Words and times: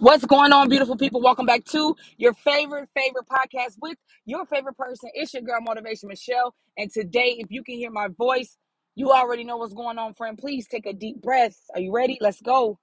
What's 0.00 0.24
going 0.24 0.52
on, 0.52 0.68
beautiful 0.68 0.96
people? 0.96 1.20
Welcome 1.20 1.44
back 1.44 1.64
to 1.66 1.96
your 2.18 2.32
favorite, 2.32 2.88
favorite 2.94 3.26
podcast 3.28 3.78
with 3.80 3.98
your 4.26 4.46
favorite 4.46 4.76
person. 4.76 5.10
It's 5.12 5.34
your 5.34 5.42
girl, 5.42 5.60
Motivation 5.60 6.08
Michelle. 6.08 6.54
And 6.76 6.88
today, 6.88 7.34
if 7.40 7.50
you 7.50 7.64
can 7.64 7.74
hear 7.74 7.90
my 7.90 8.06
voice, 8.06 8.58
you 8.94 9.10
already 9.10 9.42
know 9.42 9.56
what's 9.56 9.74
going 9.74 9.98
on, 9.98 10.14
friend. 10.14 10.38
Please 10.38 10.68
take 10.68 10.86
a 10.86 10.92
deep 10.92 11.20
breath. 11.20 11.56
Are 11.74 11.80
you 11.80 11.92
ready? 11.92 12.16
Let's 12.20 12.40
go. 12.40 12.78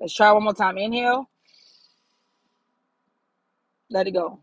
Let's 0.00 0.14
try 0.14 0.32
one 0.32 0.44
more 0.44 0.54
time. 0.54 0.78
Inhale, 0.78 1.28
let 3.90 4.06
it 4.06 4.12
go. 4.12 4.40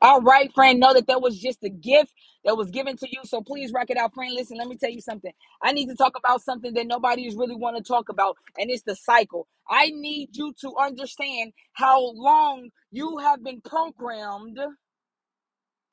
All 0.00 0.22
right, 0.22 0.50
friend. 0.54 0.80
Know 0.80 0.94
that 0.94 1.06
that 1.08 1.20
was 1.20 1.38
just 1.38 1.62
a 1.64 1.68
gift 1.68 2.14
that 2.44 2.56
was 2.56 2.70
given 2.70 2.96
to 2.98 3.08
you. 3.10 3.20
So 3.24 3.42
please 3.42 3.72
rock 3.72 3.90
it 3.90 3.96
out, 3.96 4.14
friend. 4.14 4.34
Listen, 4.34 4.58
let 4.58 4.68
me 4.68 4.76
tell 4.76 4.90
you 4.90 5.00
something. 5.00 5.32
I 5.62 5.72
need 5.72 5.88
to 5.88 5.96
talk 5.96 6.16
about 6.16 6.42
something 6.42 6.74
that 6.74 6.86
nobody 6.86 7.26
is 7.26 7.36
really 7.36 7.56
want 7.56 7.76
to 7.76 7.82
talk 7.82 8.08
about, 8.08 8.36
and 8.58 8.70
it's 8.70 8.82
the 8.82 8.96
cycle. 8.96 9.48
I 9.68 9.90
need 9.94 10.30
you 10.36 10.54
to 10.62 10.74
understand 10.80 11.52
how 11.72 12.12
long 12.14 12.70
you 12.90 13.18
have 13.18 13.42
been 13.44 13.60
programmed 13.60 14.58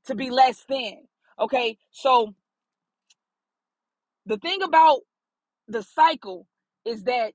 to 0.08 0.16
be 0.16 0.30
less 0.30 0.64
than. 0.68 0.98
Okay, 1.40 1.78
so 1.92 2.36
the 4.26 4.38
thing 4.38 4.62
about 4.62 5.00
the 5.68 5.84
cycle 5.84 6.48
is 6.86 7.04
that 7.04 7.34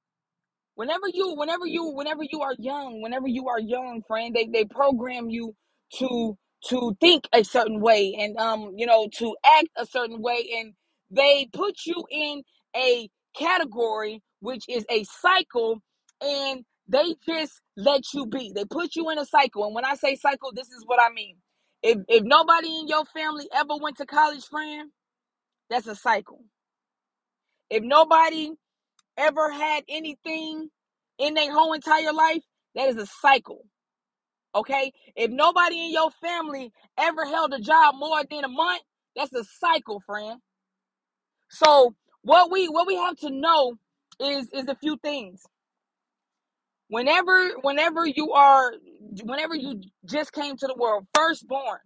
whenever 0.75 1.07
you 1.13 1.35
whenever 1.37 1.67
you 1.67 1.87
whenever 1.91 2.23
you 2.31 2.43
are 2.43 2.55
young 2.59 3.01
whenever 3.03 3.29
you 3.29 3.49
are 3.49 3.61
young 3.61 4.03
friend 4.07 4.35
they 4.35 4.47
they 4.47 4.65
program 4.65 5.31
you 5.31 5.55
to 5.99 6.37
to 6.69 6.97
think 7.01 7.29
a 7.35 7.45
certain 7.45 7.81
way 7.81 8.17
and 8.19 8.37
um 8.39 8.73
you 8.77 8.87
know 8.87 9.09
to 9.19 9.37
act 9.47 9.69
a 9.77 9.87
certain 9.87 10.23
way 10.23 10.49
and 10.59 10.75
they 11.11 11.49
put 11.53 11.77
you 11.87 12.05
in 12.11 12.43
a 12.77 13.09
category 13.39 14.23
which 14.41 14.65
is 14.69 14.85
a 14.91 15.05
cycle 15.05 15.81
and 16.23 16.65
they 16.89 17.15
just 17.29 17.61
let 17.77 18.03
you 18.15 18.27
be. 18.27 18.53
They 18.55 18.65
put 18.67 18.97
you 18.97 19.11
in 19.11 19.19
a 19.19 19.27
cycle 19.27 19.65
and 19.67 19.75
when 19.75 19.85
i 19.87 19.95
say 19.97 20.17
cycle 20.17 20.53
this 20.55 20.69
is 20.69 20.85
what 20.87 21.01
i 21.03 21.13
mean. 21.15 21.37
If 21.83 21.99
if 22.09 22.25
nobody 22.25 22.81
in 22.81 22.89
your 22.89 23.05
family 23.07 23.49
ever 23.55 23.77
went 23.81 23.99
to 23.99 24.07
college 24.07 24.45
friend 24.47 24.91
that's 25.71 25.89
a 25.89 25.97
cycle. 25.97 26.45
If 27.71 27.83
nobody 27.85 28.53
ever 29.19 29.51
had 29.53 29.85
anything 29.89 30.71
in 31.19 31.35
their 31.35 31.53
whole 31.53 31.75
entire 31.75 32.13
life, 32.13 32.43
that 32.75 32.89
is 32.91 32.97
a 32.99 33.07
cycle. 33.07 33.67
Okay? 34.55 34.93
If 35.17 35.31
nobody 35.31 35.87
in 35.87 35.93
your 35.93 36.11
family 36.23 36.73
ever 36.99 37.25
held 37.27 37.53
a 37.55 37.61
job 37.61 37.95
more 37.97 38.23
than 38.31 38.45
a 38.45 38.49
month, 38.49 38.83
that's 39.17 39.33
a 39.35 39.45
cycle, 39.45 40.01
friend. 40.07 40.41
So 41.51 41.95
what 42.23 42.51
we 42.51 42.69
what 42.69 42.87
we 42.87 42.97
have 42.97 43.17
to 43.19 43.31
know 43.31 43.75
is 44.21 44.49
is 44.53 44.67
a 44.69 44.77
few 44.77 44.97
things. 44.99 45.43
Whenever 46.89 47.51
whenever 47.63 48.07
you 48.07 48.33
are 48.33 48.73
whenever 49.23 49.55
you 49.55 49.81
just 50.07 50.33
came 50.33 50.57
to 50.57 50.67
the 50.67 50.75
world, 50.75 51.07
firstborn, 51.15 51.79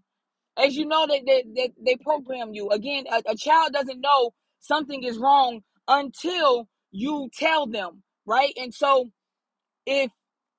as 0.58 0.76
you 0.76 0.86
know 0.86 1.06
that 1.06 1.20
they, 1.26 1.44
they, 1.54 1.72
they 1.84 1.96
program 1.96 2.52
you. 2.52 2.70
Again, 2.70 3.04
a, 3.10 3.22
a 3.30 3.36
child 3.36 3.72
doesn't 3.72 4.00
know 4.00 4.32
something 4.60 5.02
is 5.04 5.18
wrong 5.18 5.60
until 5.86 6.68
you 6.90 7.30
tell 7.38 7.66
them, 7.66 8.02
right? 8.26 8.52
And 8.56 8.74
so 8.74 9.10
if 9.86 10.10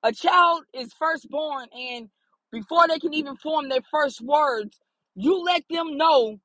a 0.02 0.12
child 0.12 0.64
is 0.74 0.92
first 0.94 1.28
born 1.30 1.68
and 1.72 2.08
before 2.52 2.88
they 2.88 2.98
can 2.98 3.14
even 3.14 3.36
form 3.36 3.68
their 3.68 3.82
first 3.90 4.20
words, 4.22 4.78
you 5.16 5.42
let 5.44 5.64
them 5.70 5.96
know 5.96 6.38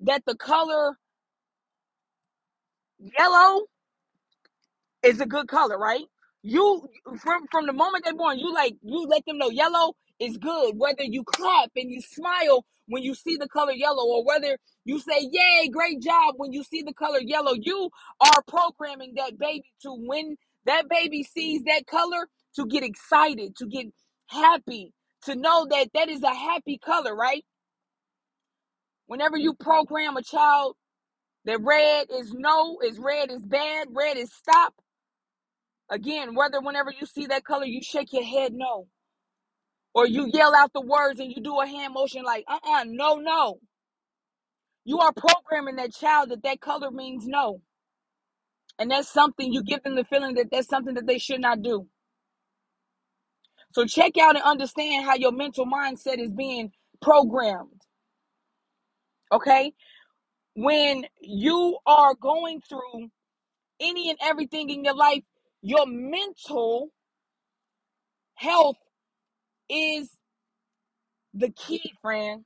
that 0.00 0.24
the 0.26 0.36
color 0.36 0.98
yellow 3.18 3.62
is 5.04 5.20
a 5.22 5.26
good 5.26 5.48
color, 5.48 5.78
right? 5.78 6.04
You 6.42 6.88
from 7.20 7.46
from 7.52 7.66
the 7.66 7.74
moment 7.74 8.06
they're 8.06 8.14
born, 8.16 8.40
you 8.40 8.54
like 8.54 8.76
you 8.82 9.06
let 9.08 9.24
them 9.26 9.38
know 9.38 9.50
yellow 9.50 9.94
is 10.20 10.38
good. 10.38 10.74
Whether 10.78 11.04
you 11.04 11.24
clap 11.24 11.70
and 11.76 11.90
you 11.92 12.02
smile 12.02 12.66
when 12.88 13.04
you 13.04 13.14
see 13.14 13.36
the 13.36 13.48
color 13.48 13.72
yellow, 13.74 14.04
or 14.06 14.24
whether 14.24 14.58
you 14.86 15.00
say 15.00 15.20
"Yay, 15.32 15.68
great 15.70 16.02
job" 16.02 16.36
when 16.38 16.52
you 16.54 16.64
see 16.64 16.82
the 16.82 16.94
color 16.94 17.20
yellow, 17.20 17.54
you 17.54 17.90
are 18.22 18.42
programming 18.48 19.14
that 19.16 19.38
baby 19.38 19.64
to 19.82 19.92
when 19.94 20.38
that 20.66 20.88
baby 20.90 21.24
sees 21.24 21.64
that 21.64 21.86
color 21.88 22.28
to 22.56 22.66
get 22.66 22.84
excited, 22.84 23.56
to 23.58 23.66
get 23.66 23.86
happy, 24.28 24.92
to 25.24 25.36
know 25.36 25.66
that 25.70 25.88
that 25.94 26.08
is 26.08 26.22
a 26.22 26.34
happy 26.34 26.78
color, 26.84 27.16
right? 27.16 27.44
Whenever 29.06 29.36
you 29.38 29.54
program 29.54 30.16
a 30.16 30.22
child 30.22 30.76
that 31.46 31.60
red 31.62 32.08
is 32.10 32.32
no, 32.34 32.78
is 32.84 32.98
red 32.98 33.30
is 33.30 33.42
bad, 33.44 33.88
red 33.92 34.16
is 34.18 34.32
stop 34.32 34.74
Again, 35.90 36.34
whether 36.34 36.60
whenever 36.60 36.90
you 36.90 37.06
see 37.06 37.26
that 37.26 37.44
color, 37.44 37.64
you 37.64 37.80
shake 37.82 38.12
your 38.12 38.24
head 38.24 38.52
no, 38.54 38.88
or 39.94 40.06
you 40.06 40.30
yell 40.32 40.54
out 40.54 40.72
the 40.74 40.82
words 40.82 41.20
and 41.20 41.32
you 41.32 41.42
do 41.42 41.60
a 41.60 41.66
hand 41.66 41.94
motion 41.94 42.24
like, 42.24 42.44
uh 42.48 42.58
uh, 42.64 42.84
no, 42.86 43.16
no. 43.16 43.60
You 44.84 45.00
are 45.00 45.12
programming 45.12 45.76
that 45.76 45.94
child 45.94 46.30
that 46.30 46.42
that 46.44 46.60
color 46.60 46.90
means 46.90 47.26
no. 47.26 47.62
And 48.78 48.90
that's 48.90 49.08
something 49.08 49.52
you 49.52 49.62
give 49.64 49.82
them 49.84 49.96
the 49.96 50.04
feeling 50.04 50.36
that 50.36 50.48
that's 50.52 50.68
something 50.68 50.94
that 50.94 51.06
they 51.06 51.18
should 51.18 51.40
not 51.40 51.62
do. 51.62 51.88
So 53.72 53.86
check 53.86 54.18
out 54.18 54.36
and 54.36 54.44
understand 54.44 55.06
how 55.06 55.16
your 55.16 55.32
mental 55.32 55.66
mindset 55.66 56.18
is 56.18 56.30
being 56.30 56.72
programmed. 57.02 57.82
Okay? 59.32 59.74
When 60.54 61.06
you 61.20 61.78
are 61.86 62.14
going 62.14 62.60
through 62.68 63.10
any 63.80 64.10
and 64.10 64.18
everything 64.22 64.70
in 64.70 64.84
your 64.84 64.96
life, 64.96 65.22
your 65.62 65.86
mental 65.86 66.90
health 68.36 68.76
is 69.70 70.10
the 71.34 71.50
key, 71.50 71.92
friend 72.02 72.42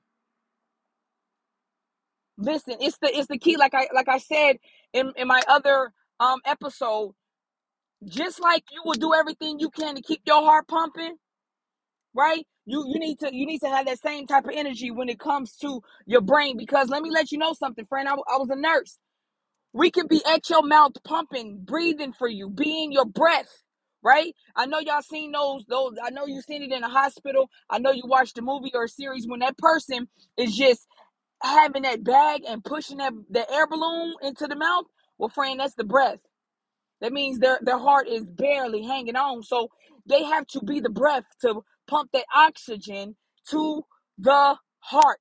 Listen, 2.39 2.77
it's 2.81 2.99
the 2.99 3.17
it's 3.17 3.29
the 3.29 3.39
key. 3.39 3.57
Like 3.57 3.75
I 3.75 3.89
like 3.95 4.09
I 4.09 4.19
said 4.19 4.57
in 4.93 5.13
in 5.17 5.29
my 5.29 5.41
other 5.49 5.93
um 6.21 6.41
episode, 6.45 7.13
just 8.05 8.41
like 8.41 8.65
you 8.73 8.83
will 8.85 8.95
do 8.95 9.15
everything 9.15 9.59
you 9.61 9.71
can 9.71 9.95
to 9.97 10.03
keep 10.03 10.23
your 10.27 10.43
heart 10.43 10.69
pumping, 10.69 11.17
right? 12.15 12.47
You 12.67 12.85
you 12.89 13.01
need 13.01 13.21
to 13.21 13.31
you 13.35 13.47
need 13.47 13.61
to 13.61 13.71
have 13.71 13.87
that 13.87 14.01
same 14.01 14.27
type 14.27 14.45
of 14.47 14.53
energy 14.55 14.91
when 14.91 15.09
it 15.09 15.21
comes 15.21 15.57
to 15.59 15.83
your 16.07 16.23
brain. 16.23 16.57
Because 16.59 16.89
let 16.91 17.03
me 17.03 17.11
let 17.11 17.33
you 17.33 17.39
know 17.39 17.55
something, 17.55 17.87
friend. 17.87 18.09
I, 18.09 18.15
I 18.15 18.39
was 18.39 18.51
a 18.51 18.57
nurse. 18.57 18.99
We 19.73 19.91
can 19.91 20.07
be 20.09 20.23
at 20.27 20.51
your 20.51 20.63
mouth 20.67 20.93
pumping, 21.05 21.61
breathing 21.65 22.13
for 22.15 22.29
you, 22.29 22.51
being 22.51 22.93
your 22.93 23.07
breath. 23.07 23.63
Right? 24.05 24.35
I 24.57 24.67
know 24.67 24.81
y'all 24.81 25.03
seen 25.03 25.33
those 25.33 25.65
those 25.69 25.95
I 26.03 26.11
know 26.11 26.27
you 26.27 26.43
seen 26.43 26.63
it 26.63 26.73
in 26.73 26.85
a 26.85 26.91
hospital. 26.91 27.51
I 27.71 27.79
know 27.81 27.93
you 27.93 28.05
watched 28.07 28.39
a 28.39 28.43
movie 28.43 28.73
or 28.75 28.85
a 28.85 28.89
series 28.89 29.27
when 29.29 29.41
that 29.41 29.59
person 29.59 30.09
is 30.39 30.57
just 30.57 30.87
having 31.43 31.83
that 31.83 32.05
bag 32.05 32.43
and 32.49 32.65
pushing 32.65 32.99
that 32.99 33.13
the 33.31 33.51
air 33.53 33.67
balloon 33.67 34.15
into 34.23 34.47
the 34.47 34.57
mouth, 34.57 34.87
well, 35.19 35.29
friend, 35.29 35.61
that's 35.61 35.75
the 35.75 35.85
breath. 35.85 36.19
That 37.01 37.13
means 37.13 37.39
their 37.39 37.59
their 37.63 37.79
heart 37.79 38.09
is 38.09 38.25
barely 38.25 38.83
hanging 38.83 39.17
on. 39.17 39.43
So 39.43 39.69
they 40.07 40.25
have 40.25 40.47
to 40.49 40.61
be 40.63 40.81
the 40.81 40.91
breath 40.91 41.25
to 41.43 41.63
pump 41.89 42.11
that 42.13 42.25
oxygen 42.35 43.17
to 43.51 43.83
the 44.19 44.57
heart. 44.81 45.21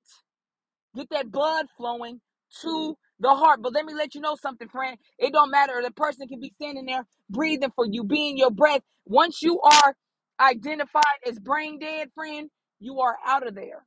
Get 0.95 1.09
that 1.11 1.31
blood 1.31 1.67
flowing 1.77 2.21
to 2.61 2.97
the 3.19 3.29
heart. 3.35 3.61
But 3.61 3.73
let 3.73 3.85
me 3.85 3.93
let 3.93 4.15
you 4.15 4.21
know 4.21 4.35
something, 4.35 4.69
friend. 4.69 4.97
It 5.19 5.33
don't 5.33 5.51
matter. 5.51 5.81
The 5.83 5.91
person 5.91 6.27
can 6.27 6.39
be 6.41 6.53
standing 6.55 6.85
there 6.85 7.05
breathing 7.29 7.71
for 7.75 7.85
you, 7.89 8.03
being 8.03 8.37
your 8.37 8.51
breath. 8.51 8.81
Once 9.05 9.41
you 9.41 9.61
are 9.61 9.95
identified 10.39 11.03
as 11.27 11.39
brain 11.39 11.79
dead, 11.79 12.09
friend, 12.15 12.49
you 12.79 13.01
are 13.01 13.17
out 13.25 13.47
of 13.47 13.55
there. 13.55 13.85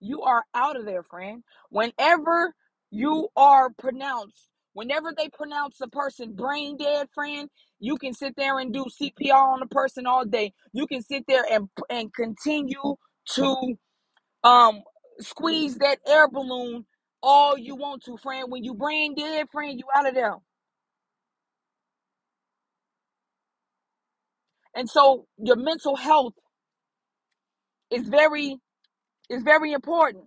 You 0.00 0.22
are 0.22 0.44
out 0.54 0.76
of 0.76 0.84
there, 0.84 1.02
friend. 1.02 1.42
Whenever 1.70 2.54
you 2.90 3.28
are 3.36 3.70
pronounced, 3.70 4.48
whenever 4.74 5.12
they 5.16 5.28
pronounce 5.30 5.80
a 5.82 5.88
person 5.88 6.34
brain 6.34 6.76
dead, 6.78 7.08
friend, 7.14 7.50
you 7.80 7.96
can 7.98 8.14
sit 8.14 8.34
there 8.36 8.58
and 8.58 8.72
do 8.72 8.86
CPR 9.00 9.34
on 9.54 9.62
a 9.62 9.66
person 9.68 10.06
all 10.06 10.24
day. 10.24 10.52
You 10.72 10.86
can 10.86 11.02
sit 11.02 11.24
there 11.28 11.44
and 11.50 11.68
and 11.90 12.12
continue 12.14 12.96
to 13.34 13.74
um 14.44 14.82
squeeze 15.20 15.76
that 15.78 15.98
air 16.06 16.28
balloon 16.28 16.86
all 17.22 17.58
you 17.58 17.76
want 17.76 18.04
to, 18.04 18.16
friend. 18.18 18.46
When 18.50 18.64
you 18.64 18.74
brain 18.74 19.14
dead, 19.16 19.48
friend, 19.52 19.78
you 19.78 19.86
out 19.96 20.08
of 20.08 20.14
there. 20.14 20.36
And 24.74 24.88
so 24.90 25.26
your 25.38 25.56
mental 25.56 25.96
health 25.96 26.34
is 27.90 28.08
very 28.08 28.58
is 29.30 29.42
very 29.42 29.72
important. 29.72 30.26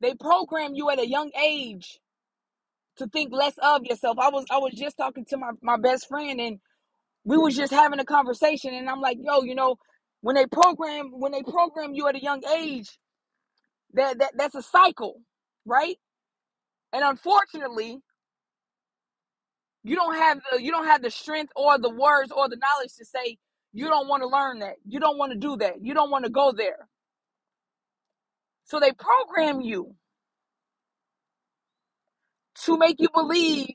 They 0.00 0.14
program 0.14 0.74
you 0.74 0.90
at 0.90 1.00
a 1.00 1.08
young 1.08 1.30
age 1.40 1.98
to 2.98 3.08
think 3.08 3.32
less 3.32 3.54
of 3.62 3.84
yourself. 3.84 4.18
I 4.20 4.30
was 4.30 4.46
I 4.50 4.58
was 4.58 4.74
just 4.74 4.96
talking 4.98 5.26
to 5.30 5.38
my, 5.38 5.52
my 5.62 5.78
best 5.78 6.08
friend 6.08 6.40
and 6.40 6.60
we 7.24 7.38
was 7.38 7.56
just 7.56 7.72
having 7.72 8.00
a 8.00 8.06
conversation 8.06 8.74
and 8.74 8.90
I'm 8.90 9.00
like, 9.00 9.18
yo, 9.20 9.42
you 9.42 9.54
know, 9.54 9.76
when 10.22 10.36
they 10.36 10.46
program 10.46 11.10
when 11.12 11.32
they 11.32 11.42
program 11.42 11.94
you 11.94 12.08
at 12.08 12.16
a 12.16 12.22
young 12.22 12.42
age, 12.56 12.98
that, 13.94 14.18
that 14.20 14.32
that's 14.36 14.56
a 14.56 14.62
cycle, 14.62 15.20
right? 15.66 15.96
And 16.92 17.04
unfortunately, 17.04 17.98
You 19.84 19.96
don't 19.96 20.16
have 20.16 20.40
the 20.52 20.62
you 20.62 20.72
don't 20.72 20.86
have 20.86 21.02
the 21.02 21.10
strength 21.10 21.54
or 21.56 21.78
the 21.78 21.90
words 21.90 22.32
or 22.32 22.50
the 22.50 22.58
knowledge 22.58 22.94
to 22.98 23.06
say 23.06 23.38
you 23.72 23.88
don't 23.88 24.08
want 24.08 24.22
to 24.24 24.28
learn 24.28 24.60
that. 24.60 24.76
You 24.86 25.00
don't 25.00 25.18
want 25.18 25.32
to 25.32 25.38
do 25.38 25.56
that. 25.58 25.76
You 25.82 25.94
don't 25.94 26.10
want 26.12 26.26
to 26.26 26.32
go 26.32 26.52
there. 26.52 26.88
So 28.64 28.80
they 28.80 28.92
program 28.92 29.62
you 29.62 29.94
to 32.64 32.78
make 32.78 32.96
you 33.00 33.08
believe 33.14 33.70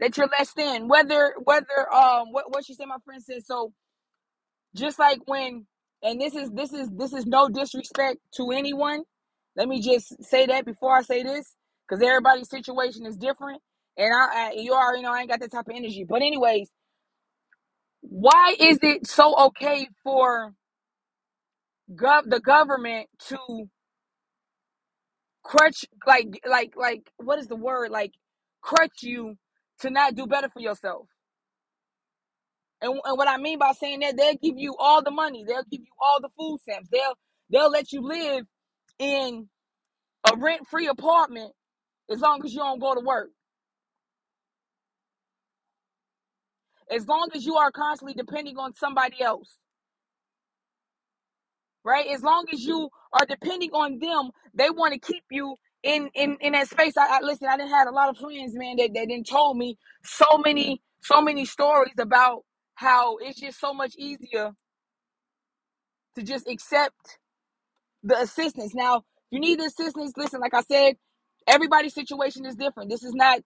that 0.00 0.16
you're 0.16 0.28
less 0.38 0.52
than. 0.54 0.88
Whether 0.88 1.34
whether 1.44 1.92
um 1.92 2.28
what 2.32 2.46
what 2.52 2.66
she 2.66 2.74
said, 2.74 2.86
my 2.86 2.98
friend 3.04 3.22
said. 3.22 3.44
So 3.46 3.72
just 4.76 4.98
like 4.98 5.20
when 5.26 5.66
and 6.02 6.20
this 6.20 6.34
is 6.34 6.50
this 6.50 6.72
is 6.72 6.90
this 6.90 7.12
is 7.12 7.26
no 7.26 7.48
disrespect 7.48 8.18
to 8.36 8.50
anyone. 8.52 9.02
Let 9.56 9.68
me 9.68 9.80
just 9.82 10.24
say 10.24 10.46
that 10.46 10.64
before 10.66 10.96
I 10.96 11.02
say 11.02 11.22
this, 11.22 11.54
because 11.88 12.02
everybody's 12.04 12.50
situation 12.50 13.06
is 13.06 13.16
different, 13.16 13.60
and 13.98 14.14
I, 14.14 14.50
I 14.50 14.52
you 14.56 14.72
already 14.74 15.02
know 15.02 15.12
I 15.12 15.20
ain't 15.20 15.30
got 15.30 15.40
that 15.40 15.52
type 15.52 15.68
of 15.68 15.74
energy. 15.76 16.04
But 16.08 16.22
anyways, 16.22 16.70
why 18.02 18.56
is 18.60 18.78
it 18.82 19.06
so 19.08 19.36
okay 19.48 19.88
for 20.04 20.54
gov 21.94 22.24
the 22.26 22.40
government 22.40 23.08
to 23.28 23.68
crutch 25.44 25.84
like 26.06 26.40
like 26.48 26.74
like 26.76 27.10
what 27.18 27.38
is 27.38 27.48
the 27.48 27.56
word 27.56 27.90
like 27.90 28.12
crutch 28.62 29.02
you 29.02 29.36
to 29.80 29.90
not 29.90 30.14
do 30.14 30.26
better 30.26 30.48
for 30.50 30.60
yourself? 30.60 31.06
And, 32.80 32.92
and 33.04 33.18
what 33.18 33.28
I 33.28 33.38
mean 33.38 33.58
by 33.58 33.72
saying 33.72 34.00
that, 34.00 34.16
they'll 34.16 34.36
give 34.42 34.58
you 34.58 34.74
all 34.78 35.02
the 35.02 35.10
money. 35.10 35.44
They'll 35.46 35.64
give 35.70 35.80
you 35.80 35.92
all 36.00 36.20
the 36.20 36.30
food 36.38 36.60
stamps. 36.62 36.88
They'll 36.92 37.14
they'll 37.50 37.70
let 37.70 37.92
you 37.92 38.02
live 38.02 38.44
in 38.98 39.48
a 40.30 40.36
rent-free 40.36 40.88
apartment 40.88 41.52
as 42.10 42.20
long 42.20 42.42
as 42.44 42.52
you 42.52 42.60
don't 42.60 42.80
go 42.80 42.94
to 42.94 43.00
work. 43.00 43.30
As 46.90 47.06
long 47.06 47.30
as 47.34 47.46
you 47.46 47.56
are 47.56 47.72
constantly 47.72 48.14
depending 48.14 48.58
on 48.58 48.74
somebody 48.74 49.22
else. 49.22 49.58
Right? 51.84 52.06
As 52.08 52.22
long 52.22 52.46
as 52.52 52.62
you 52.64 52.90
are 53.12 53.26
depending 53.26 53.70
on 53.72 53.98
them, 54.00 54.30
they 54.54 54.70
want 54.70 54.94
to 54.94 55.00
keep 55.00 55.24
you 55.30 55.56
in 55.82 56.10
in 56.14 56.36
in 56.40 56.52
that 56.54 56.68
space. 56.68 56.94
I, 56.98 57.18
I 57.18 57.20
listen, 57.22 57.48
I 57.48 57.56
didn't 57.58 57.70
have 57.72 57.88
a 57.88 57.92
lot 57.92 58.10
of 58.10 58.18
friends, 58.18 58.54
man, 58.54 58.76
that, 58.78 58.90
that 58.94 59.08
didn't 59.08 59.28
told 59.28 59.56
me 59.58 59.78
so 60.04 60.38
many, 60.38 60.82
so 61.02 61.22
many 61.22 61.44
stories 61.46 61.94
about 61.98 62.42
how 62.76 63.18
it's 63.18 63.40
just 63.40 63.60
so 63.60 63.74
much 63.74 63.94
easier 63.96 64.52
to 66.16 66.22
just 66.24 66.48
accept 66.48 67.18
the 68.04 68.18
assistance. 68.18 68.74
Now, 68.74 69.04
you 69.30 69.40
need 69.40 69.60
the 69.60 69.66
assistance, 69.66 70.12
listen, 70.16 70.40
like 70.40 70.54
I 70.54 70.62
said, 70.62 70.96
everybody's 71.48 71.94
situation 71.94 72.46
is 72.46 72.56
different. 72.56 72.90
This 72.90 73.04
is 73.04 73.14
not 73.14 73.40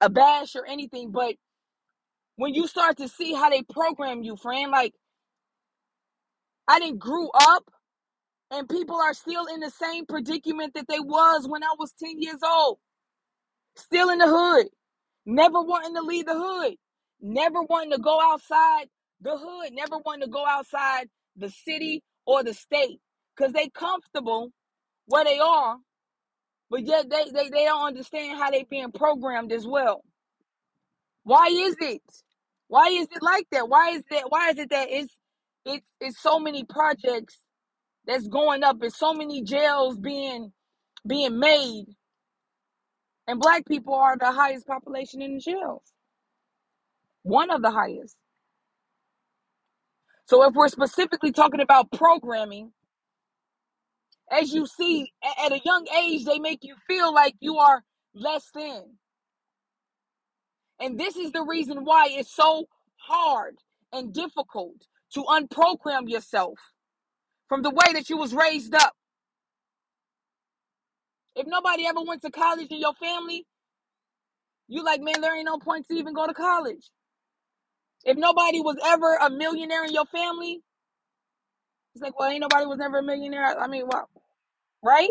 a 0.00 0.10
bash 0.10 0.56
or 0.56 0.66
anything, 0.66 1.12
but 1.12 1.34
when 2.36 2.54
you 2.54 2.66
start 2.68 2.98
to 2.98 3.08
see 3.08 3.34
how 3.34 3.50
they 3.50 3.62
program 3.62 4.22
you, 4.22 4.36
friend, 4.36 4.70
like 4.72 4.94
I 6.70 6.80
didn't 6.80 7.00
grew 7.00 7.30
up 7.34 7.64
and 8.52 8.68
people 8.68 8.96
are 8.96 9.14
still 9.14 9.46
in 9.46 9.60
the 9.60 9.70
same 9.70 10.06
predicament 10.06 10.74
that 10.74 10.88
they 10.88 11.00
was 11.00 11.48
when 11.48 11.64
I 11.64 11.74
was 11.78 11.92
10 11.98 12.20
years 12.22 12.40
old. 12.46 12.78
Still 13.76 14.10
in 14.10 14.18
the 14.18 14.28
hood. 14.28 14.68
Never 15.26 15.62
wanting 15.62 15.94
to 15.96 16.02
leave 16.02 16.26
the 16.26 16.34
hood. 16.38 16.74
Never 17.20 17.62
wanting 17.62 17.92
to 17.92 17.98
go 17.98 18.20
outside 18.22 18.86
the 19.22 19.36
hood. 19.38 19.72
Never 19.72 19.98
wanting 20.04 20.22
to 20.26 20.30
go 20.30 20.46
outside 20.46 21.08
the 21.36 21.50
city 21.50 22.02
or 22.26 22.44
the 22.44 22.54
state. 22.54 23.00
Because 23.36 23.52
they 23.52 23.68
comfortable 23.70 24.50
where 25.06 25.24
they 25.24 25.38
are 25.40 25.78
But 26.70 26.86
yet 26.86 27.08
they, 27.08 27.24
they, 27.32 27.48
they 27.50 27.64
don't 27.64 27.86
understand 27.86 28.38
how 28.38 28.50
they 28.50 28.64
being 28.68 28.92
programmed 28.92 29.52
as 29.52 29.66
well. 29.66 30.02
Why 31.24 31.48
is 31.50 31.76
it? 31.80 32.02
Why 32.68 32.88
is 32.88 33.08
it 33.12 33.22
like 33.22 33.46
that? 33.52 33.68
Why 33.68 33.90
is 33.90 34.04
that 34.10 34.24
why 34.30 34.50
is 34.50 34.58
it 34.58 34.70
that 34.70 34.88
it's 34.90 35.14
it's 35.64 35.86
it's 36.00 36.20
so 36.22 36.38
many 36.38 36.64
projects 36.64 37.38
that's 38.06 38.26
going 38.28 38.64
up, 38.64 38.78
it's 38.82 38.98
so 38.98 39.12
many 39.12 39.42
jails 39.42 39.98
being 39.98 40.52
being 41.06 41.38
made, 41.38 41.86
and 43.26 43.40
black 43.40 43.66
people 43.66 43.94
are 43.94 44.16
the 44.18 44.32
highest 44.32 44.66
population 44.66 45.22
in 45.22 45.34
the 45.34 45.40
jails. 45.40 45.82
One 47.22 47.50
of 47.50 47.62
the 47.62 47.70
highest. 47.70 48.16
So 50.26 50.44
if 50.44 50.54
we're 50.54 50.68
specifically 50.68 51.32
talking 51.32 51.60
about 51.60 51.90
programming, 51.92 52.72
as 54.30 54.52
you 54.52 54.66
see 54.66 55.12
at 55.44 55.52
a 55.52 55.60
young 55.64 55.86
age, 56.04 56.24
they 56.24 56.38
make 56.38 56.60
you 56.62 56.76
feel 56.86 57.12
like 57.12 57.34
you 57.40 57.58
are 57.58 57.82
less 58.14 58.48
than. 58.54 58.96
And 60.80 60.98
this 60.98 61.16
is 61.16 61.32
the 61.32 61.42
reason 61.42 61.84
why 61.84 62.08
it's 62.10 62.34
so 62.34 62.66
hard 62.96 63.56
and 63.92 64.14
difficult 64.14 64.76
to 65.14 65.24
unprogram 65.24 66.08
yourself 66.08 66.58
from 67.48 67.62
the 67.62 67.70
way 67.70 67.92
that 67.94 68.10
you 68.10 68.16
was 68.18 68.34
raised 68.34 68.74
up. 68.74 68.92
If 71.36 71.46
nobody 71.46 71.86
ever 71.86 72.00
went 72.02 72.22
to 72.22 72.30
college 72.30 72.68
in 72.70 72.80
your 72.80 72.94
family, 72.94 73.46
you 74.68 74.84
like, 74.84 75.00
man, 75.00 75.20
there 75.20 75.36
ain't 75.36 75.46
no 75.46 75.58
point 75.58 75.86
to 75.88 75.94
even 75.94 76.14
go 76.14 76.26
to 76.26 76.34
college. 76.34 76.90
If 78.04 78.16
nobody 78.16 78.60
was 78.60 78.76
ever 78.84 79.16
a 79.16 79.30
millionaire 79.30 79.84
in 79.84 79.92
your 79.92 80.06
family, 80.06 80.60
it's 81.94 82.02
like, 82.02 82.18
well, 82.18 82.30
ain't 82.30 82.40
nobody 82.40 82.66
was 82.66 82.78
never 82.78 82.98
a 82.98 83.02
millionaire. 83.02 83.58
I 83.60 83.66
mean, 83.68 83.84
well, 83.88 84.08
right? 84.82 85.10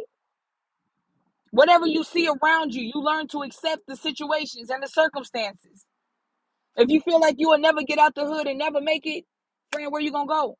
Whatever 1.51 1.87
you 1.87 2.03
see 2.03 2.27
around 2.27 2.73
you, 2.73 2.83
you 2.83 3.01
learn 3.01 3.27
to 3.29 3.43
accept 3.43 3.83
the 3.87 3.95
situations 3.95 4.69
and 4.69 4.83
the 4.83 4.87
circumstances. 4.87 5.85
If 6.77 6.89
you 6.89 7.01
feel 7.01 7.19
like 7.19 7.35
you 7.39 7.49
will 7.49 7.59
never 7.59 7.83
get 7.83 7.99
out 7.99 8.15
the 8.15 8.25
hood 8.25 8.47
and 8.47 8.59
never 8.59 8.81
make 8.81 9.05
it, 9.05 9.25
friend, 9.71 9.91
where 9.91 10.01
you 10.01 10.11
gonna 10.11 10.27
go? 10.27 10.57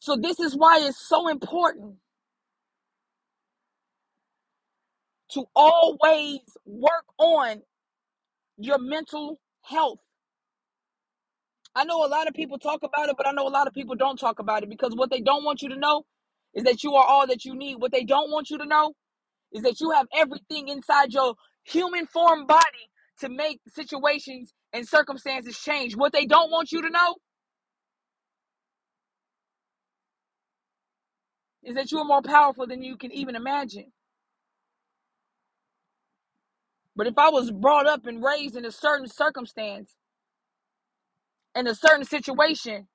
So 0.00 0.16
this 0.16 0.40
is 0.40 0.56
why 0.56 0.80
it's 0.82 1.08
so 1.08 1.28
important 1.28 1.96
to 5.32 5.44
always 5.56 6.40
work 6.66 7.06
on 7.18 7.62
your 8.58 8.78
mental 8.78 9.40
health. 9.62 10.00
I 11.74 11.84
know 11.84 12.04
a 12.04 12.08
lot 12.08 12.28
of 12.28 12.34
people 12.34 12.58
talk 12.58 12.80
about 12.82 13.08
it, 13.10 13.16
but 13.16 13.26
I 13.28 13.32
know 13.32 13.48
a 13.48 13.50
lot 13.50 13.68
of 13.68 13.74
people 13.74 13.96
don't 13.96 14.18
talk 14.18 14.40
about 14.40 14.62
it 14.64 14.70
because 14.70 14.94
what 14.96 15.10
they 15.10 15.20
don't 15.20 15.44
want 15.44 15.62
you 15.62 15.70
to 15.70 15.76
know 15.76 16.04
is 16.54 16.64
that 16.64 16.84
you 16.84 16.94
are 16.96 17.04
all 17.04 17.26
that 17.28 17.44
you 17.44 17.54
need. 17.54 17.76
What 17.80 17.92
they 17.92 18.04
don't 18.04 18.30
want 18.30 18.50
you 18.50 18.58
to 18.58 18.66
know 18.66 18.94
is 19.52 19.62
that 19.62 19.80
you 19.80 19.90
have 19.92 20.06
everything 20.16 20.68
inside 20.68 21.12
your 21.12 21.34
human 21.64 22.06
form 22.06 22.46
body 22.46 22.87
to 23.20 23.28
make 23.30 23.60
situations 23.74 24.52
and 24.72 24.88
circumstances 24.88 25.58
change. 25.58 25.96
What 25.96 26.12
they 26.12 26.26
don't 26.26 26.50
want 26.50 26.72
you 26.72 26.82
to 26.82 26.90
know 26.90 27.16
is 31.64 31.76
that 31.76 31.92
you 31.92 31.98
are 31.98 32.04
more 32.06 32.22
powerful 32.22 32.66
than 32.66 32.82
you 32.82 32.96
can 32.96 33.12
even 33.12 33.36
imagine. 33.36 33.92
But 36.96 37.06
if 37.08 37.18
I 37.18 37.30
was 37.30 37.50
brought 37.50 37.86
up 37.86 38.06
and 38.06 38.22
raised 38.24 38.56
in 38.56 38.64
a 38.66 38.72
certain 38.72 39.08
circumstance, 39.08 39.94
in 41.56 41.66
a 41.66 41.74
certain 41.74 42.04
situation, 42.04 42.88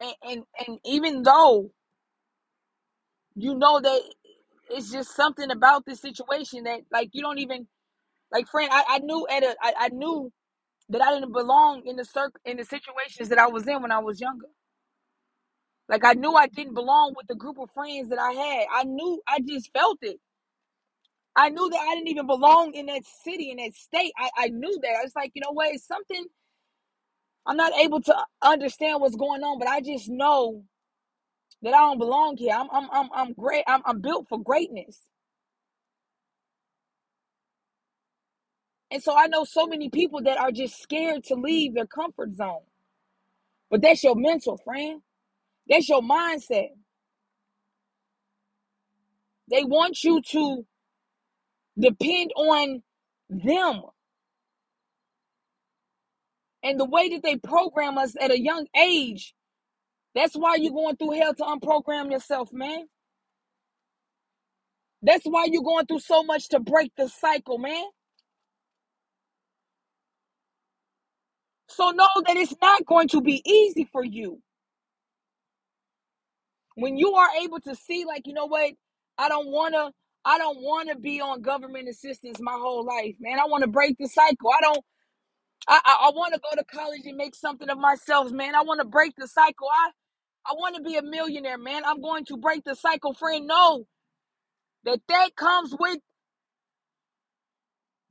and, 0.00 0.14
and, 0.22 0.44
and 0.66 0.78
even 0.84 1.22
though 1.22 1.72
you 3.36 3.54
know 3.54 3.80
that 3.80 4.02
it's 4.72 4.92
just 4.92 5.16
something 5.16 5.50
about 5.50 5.86
this 5.86 6.00
situation 6.00 6.64
that 6.64 6.82
like 6.92 7.10
you 7.12 7.22
don't 7.22 7.38
even 7.40 7.68
like 8.32 8.48
friend 8.48 8.70
I, 8.72 8.84
I 8.88 8.98
knew 9.00 9.26
at 9.30 9.42
a 9.44 9.56
I, 9.62 9.74
I 9.78 9.88
knew 9.90 10.32
that 10.90 11.02
I 11.02 11.12
didn't 11.14 11.32
belong 11.32 11.82
in 11.86 11.96
the 11.96 12.04
circ 12.06 12.34
in 12.44 12.58
the 12.58 12.64
situations 12.64 13.30
that 13.30 13.38
I 13.38 13.48
was 13.48 13.68
in 13.68 13.82
when 13.82 13.92
I 13.92 14.00
was 14.00 14.20
younger. 14.20 14.48
Like 15.88 16.04
I 16.04 16.14
knew 16.14 16.34
I 16.34 16.48
didn't 16.48 16.74
belong 16.74 17.14
with 17.16 17.28
the 17.28 17.36
group 17.36 17.58
of 17.58 17.70
friends 17.74 18.10
that 18.10 18.18
I 18.20 18.32
had. 18.32 18.66
I 18.74 18.84
knew 18.84 19.22
I 19.28 19.40
just 19.46 19.72
felt 19.72 19.98
it. 20.02 20.18
I 21.36 21.50
knew 21.50 21.70
that 21.70 21.80
I 21.80 21.94
didn't 21.96 22.08
even 22.08 22.26
belong 22.26 22.74
in 22.74 22.86
that 22.86 23.02
city, 23.24 23.50
in 23.52 23.58
that 23.58 23.74
state. 23.74 24.12
I, 24.18 24.30
I 24.38 24.48
knew 24.48 24.78
that. 24.82 24.96
I 25.00 25.04
was 25.04 25.12
like, 25.16 25.32
you 25.34 25.42
know 25.42 25.52
what, 25.52 25.74
it's 25.74 25.86
something 25.86 26.26
I'm 27.46 27.56
not 27.56 27.72
able 27.74 28.00
to 28.02 28.16
understand 28.42 29.00
what's 29.00 29.16
going 29.16 29.42
on, 29.42 29.58
but 29.58 29.68
I 29.68 29.80
just 29.80 30.08
know 30.08 30.64
that 31.62 31.74
I 31.74 31.78
don't 31.80 31.98
belong 31.98 32.36
here. 32.38 32.54
I'm 32.54 32.68
I'm 32.72 32.88
I'm 32.92 33.08
I'm 33.14 33.32
great. 33.34 33.64
I'm 33.68 33.82
I'm 33.86 34.00
built 34.00 34.28
for 34.28 34.40
greatness. 34.42 35.00
And 38.90 39.02
so 39.02 39.16
I 39.16 39.28
know 39.28 39.44
so 39.44 39.66
many 39.66 39.90
people 39.90 40.22
that 40.24 40.38
are 40.38 40.52
just 40.52 40.82
scared 40.82 41.24
to 41.26 41.36
leave 41.36 41.74
their 41.74 41.86
comfort 41.86 42.34
zone. 42.34 42.62
But 43.70 43.82
that's 43.82 44.04
your 44.04 44.16
mental, 44.16 44.58
friend. 44.58 45.02
That's 45.68 45.88
your 45.88 46.02
mindset. 46.02 46.68
They 49.50 49.64
want 49.64 50.04
you 50.04 50.22
to 50.22 50.66
depend 51.78 52.32
on 52.36 52.82
them. 53.30 53.82
And 56.64 56.80
the 56.80 56.86
way 56.86 57.10
that 57.10 57.22
they 57.24 57.36
program 57.36 57.98
us 57.98 58.16
at 58.20 58.32
a 58.32 58.40
young 58.40 58.66
age, 58.76 59.34
that's 60.14 60.34
why 60.34 60.56
you're 60.56 60.72
going 60.72 60.96
through 60.96 61.12
hell 61.12 61.34
to 61.34 61.44
unprogram 61.44 62.10
yourself, 62.12 62.52
man. 62.52 62.86
That's 65.02 65.24
why 65.24 65.46
you're 65.50 65.62
going 65.62 65.86
through 65.86 66.00
so 66.00 66.24
much 66.24 66.48
to 66.50 66.60
break 66.60 66.92
the 66.96 67.08
cycle, 67.08 67.58
man. 67.58 67.84
So 71.68 71.90
know 71.90 72.08
that 72.26 72.36
it's 72.36 72.54
not 72.62 72.86
going 72.86 73.08
to 73.08 73.20
be 73.22 73.42
easy 73.46 73.88
for 73.92 74.04
you. 74.04 74.40
When 76.76 76.96
you 76.98 77.14
are 77.14 77.28
able 77.42 77.60
to 77.60 77.74
see, 77.76 78.04
like, 78.06 78.26
you 78.26 78.34
know 78.34 78.46
what? 78.46 78.72
I 79.18 79.28
don't 79.28 79.48
want 79.48 79.74
to. 79.74 79.92
I 80.24 80.38
don't 80.38 80.58
want 80.62 80.88
to 80.90 80.96
be 80.96 81.20
on 81.20 81.42
government 81.42 81.88
assistance 81.88 82.38
my 82.40 82.52
whole 82.52 82.84
life, 82.86 83.16
man. 83.20 83.40
I 83.40 83.46
want 83.46 83.62
to 83.64 83.68
break 83.70 83.96
the 83.98 84.08
cycle. 84.08 84.50
I 84.56 84.60
don't. 84.62 84.84
I 85.68 85.80
I, 85.84 86.08
I 86.08 86.10
want 86.14 86.34
to 86.34 86.40
go 86.40 86.56
to 86.56 86.64
college 86.64 87.02
and 87.06 87.16
make 87.16 87.34
something 87.34 87.70
of 87.70 87.78
myself, 87.78 88.32
man. 88.32 88.54
I 88.54 88.62
want 88.62 88.80
to 88.80 88.86
break 88.86 89.14
the 89.16 89.28
cycle. 89.28 89.68
I 89.72 89.90
I 90.46 90.54
want 90.54 90.76
to 90.76 90.82
be 90.82 90.96
a 90.96 91.02
millionaire, 91.02 91.58
man. 91.58 91.84
I'm 91.86 92.02
going 92.02 92.24
to 92.26 92.36
break 92.38 92.64
the 92.64 92.76
cycle, 92.76 93.14
friend. 93.14 93.46
No, 93.46 93.86
that 94.84 95.00
that 95.08 95.36
comes 95.36 95.74
with 95.78 95.98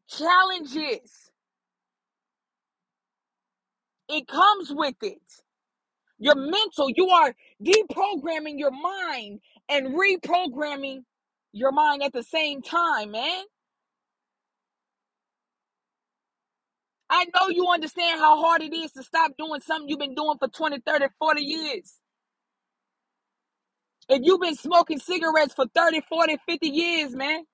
challenges. 0.09 1.31
It 4.09 4.27
comes 4.27 4.71
with 4.73 4.95
it. 5.03 5.21
Your 6.19 6.35
mental, 6.35 6.89
you 6.95 7.09
are 7.09 7.35
deprogramming 7.63 8.57
your 8.59 8.71
mind 8.71 9.41
and 9.69 9.95
reprogramming 9.95 10.99
your 11.53 11.71
mind 11.73 12.03
at 12.03 12.13
the 12.13 12.23
same 12.23 12.61
time, 12.61 13.11
man. 13.11 13.43
I 17.09 17.25
know 17.35 17.49
you 17.49 17.67
understand 17.73 18.19
how 18.21 18.41
hard 18.41 18.63
it 18.63 18.73
is 18.75 18.93
to 18.93 19.03
stop 19.03 19.33
doing 19.39 19.61
something 19.61 19.89
you've 19.89 19.99
been 19.99 20.15
doing 20.15 20.37
for 20.39 20.49
20, 20.49 20.79
30, 20.85 21.07
40 21.19 21.43
years. 21.43 22.00
If 24.11 24.23
you've 24.25 24.41
been 24.41 24.55
smoking 24.57 24.99
cigarettes 24.99 25.55
for 25.55 25.67
30, 25.75 26.01
40, 26.09 26.37
50 26.47 26.69
years, 26.69 27.15
man, 27.15 27.45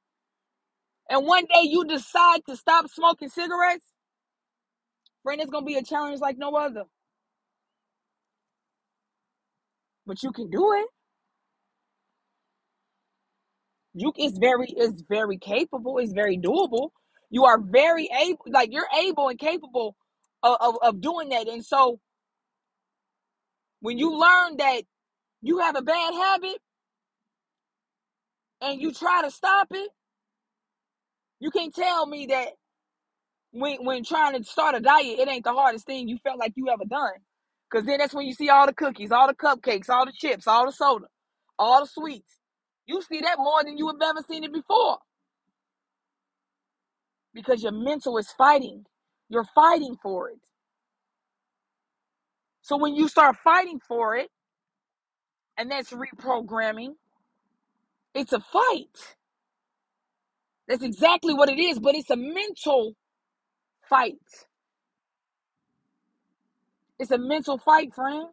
and 1.09 1.25
one 1.25 1.45
day 1.45 1.63
you 1.63 1.85
decide 1.85 2.41
to 2.49 2.57
stop 2.57 2.89
smoking 2.89 3.29
cigarettes, 3.29 3.85
friend, 5.23 5.41
it's 5.41 5.51
going 5.51 5.65
to 5.65 5.67
be 5.67 5.75
a 5.77 5.83
challenge 5.83 6.21
like 6.21 6.37
no 6.37 6.55
other. 6.55 6.83
But 10.07 10.23
you 10.23 10.31
can 10.31 10.49
do 10.49 10.73
it. 10.73 10.87
You 13.95 14.13
it's 14.17 14.37
very 14.37 14.67
it's 14.69 15.03
very 15.09 15.37
capable, 15.37 15.97
it's 15.99 16.13
very 16.13 16.37
doable. 16.37 16.89
You 17.29 17.45
are 17.45 17.59
very 17.59 18.09
able 18.23 18.45
like 18.47 18.71
you're 18.71 18.87
able 19.03 19.29
and 19.29 19.39
capable 19.39 19.97
of, 20.43 20.57
of, 20.61 20.75
of 20.83 21.01
doing 21.01 21.29
that. 21.29 21.47
And 21.47 21.65
so 21.65 21.99
when 23.81 23.97
you 23.97 24.17
learn 24.17 24.57
that 24.57 24.83
you 25.41 25.59
have 25.59 25.77
a 25.77 25.83
bad 25.83 26.13
habit 26.13 26.57
and 28.61 28.81
you 28.81 28.93
try 28.93 29.23
to 29.23 29.31
stop 29.31 29.67
it, 29.71 29.89
you 31.39 31.51
can't 31.51 31.75
tell 31.75 32.07
me 32.07 32.27
that 32.27 32.49
when 33.51 33.85
when 33.85 34.05
trying 34.05 34.37
to 34.37 34.45
start 34.49 34.75
a 34.75 34.81
diet, 34.81 35.19
it 35.19 35.29
ain't 35.29 35.45
the 35.45 35.53
hardest 35.53 35.87
thing 35.87 36.09
you 36.09 36.19
felt 36.23 36.39
like 36.39 36.53
you 36.57 36.69
ever 36.69 36.85
done. 36.85 37.13
Cause 37.71 37.85
then 37.85 37.99
that's 37.99 38.15
when 38.15 38.25
you 38.27 38.33
see 38.33 38.49
all 38.49 38.67
the 38.67 38.73
cookies, 38.73 39.11
all 39.11 39.27
the 39.27 39.35
cupcakes, 39.35 39.89
all 39.89 40.05
the 40.07 40.13
chips, 40.13 40.47
all 40.47 40.65
the 40.67 40.73
soda, 40.73 41.07
all 41.59 41.81
the 41.81 41.87
sweets. 41.87 42.39
You 42.87 43.01
see 43.03 43.21
that 43.21 43.37
more 43.39 43.63
than 43.63 43.77
you 43.77 43.87
have 43.87 43.97
ever 44.03 44.23
seen 44.27 44.43
it 44.43 44.53
before. 44.53 44.99
Because 47.33 47.63
your 47.63 47.73
mental 47.73 48.17
is 48.17 48.31
fighting. 48.31 48.85
You're 49.29 49.45
fighting 49.55 49.97
for 50.03 50.29
it. 50.29 50.39
So 52.61 52.77
when 52.77 52.95
you 52.95 53.07
start 53.09 53.37
fighting 53.43 53.79
for 53.87 54.15
it, 54.17 54.29
and 55.57 55.71
that's 55.71 55.91
reprogramming, 55.91 56.95
it's 58.15 58.33
a 58.33 58.39
fight. 58.39 59.15
That's 60.67 60.83
exactly 60.83 61.33
what 61.33 61.49
it 61.49 61.59
is, 61.59 61.79
but 61.79 61.95
it's 61.95 62.09
a 62.11 62.17
mental 62.17 62.95
fight. 63.89 64.15
It's 66.99 67.11
a 67.11 67.17
mental 67.19 67.57
fight, 67.57 67.93
friend. 67.93 68.27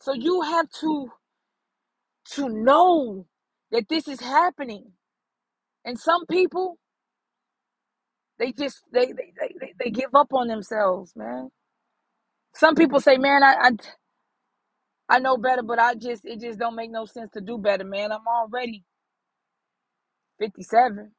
So 0.00 0.14
you 0.14 0.42
have 0.42 0.70
to 0.80 1.10
to 2.32 2.48
know 2.48 3.26
that 3.72 3.88
this 3.88 4.08
is 4.08 4.20
happening. 4.20 4.92
And 5.84 5.98
some 5.98 6.26
people, 6.26 6.78
they 8.38 8.52
just 8.52 8.82
they 8.92 9.06
they 9.06 9.32
they, 9.40 9.54
they, 9.60 9.74
give 9.90 10.14
up 10.14 10.32
on 10.34 10.48
themselves, 10.48 11.12
man. 11.16 11.50
Some 12.54 12.74
people 12.76 13.00
say, 13.00 13.18
"Man, 13.18 13.42
I, 13.44 13.54
I 13.60 13.70
I 15.08 15.20
know 15.20 15.38
better, 15.38 15.62
but 15.62 15.78
I 15.80 15.94
just 15.94 16.24
it 16.26 16.40
just 16.40 16.58
don't 16.58 16.76
make 16.76 16.90
no 16.90 17.06
sense 17.06 17.30
to 17.34 17.42
do 17.42 17.58
better, 17.58 17.84
man. 17.84 18.12
I'm 18.12 18.26
already 18.28 18.84
57. 20.40 21.12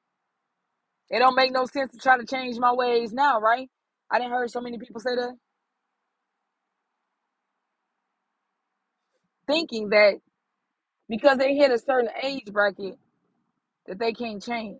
It 1.12 1.20
don't 1.20 1.36
make 1.36 1.54
no 1.54 1.65
sense 1.65 1.92
to 1.94 2.00
try 2.00 2.18
to 2.18 2.25
change 2.25 2.58
my 2.60 2.74
ways 2.74 3.13
now, 3.13 3.39
right? 3.42 3.70
I 4.12 4.20
didn't 4.20 4.34
heard 4.34 4.51
so 4.51 4.62
many 4.62 4.80
people 4.80 5.01
say 5.01 5.15
that, 5.15 5.36
thinking 9.48 9.89
that 9.89 10.15
because 11.10 11.38
they 11.39 11.56
hit 11.56 11.72
a 11.72 11.80
certain 11.80 12.10
age 12.24 12.46
bracket 12.51 12.98
that 13.88 14.00
they 14.00 14.13
can't 14.13 14.44
change. 14.44 14.80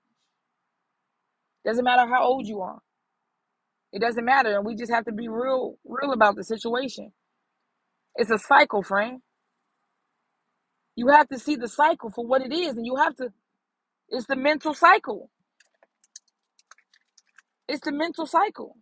Doesn't 1.66 1.86
matter 1.86 2.08
how 2.10 2.24
old 2.26 2.48
you 2.48 2.62
are. 2.62 2.80
It 3.94 4.02
doesn't 4.02 4.26
matter, 4.26 4.56
and 4.56 4.66
we 4.66 4.76
just 4.76 4.92
have 4.92 5.06
to 5.06 5.14
be 5.14 5.30
real, 5.30 5.76
real 5.86 6.14
about 6.14 6.36
the 6.36 6.44
situation. 6.44 7.12
It's 8.16 8.32
a 8.32 8.40
cycle, 8.40 8.84
friend. 8.84 9.22
You 10.96 11.10
have 11.10 11.30
to 11.30 11.40
see 11.40 11.56
the 11.58 11.70
cycle 11.70 12.12
for 12.12 12.26
what 12.28 12.42
it 12.44 12.54
is, 12.54 12.78
and 12.78 12.86
you 12.86 12.98
have 12.98 13.16
to. 13.18 13.30
It's 14.10 14.28
the 14.28 14.36
mental 14.38 14.74
cycle. 14.74 15.32
It's 17.68 17.82
the 17.86 17.92
mental 17.94 18.28
cycle. 18.28 18.78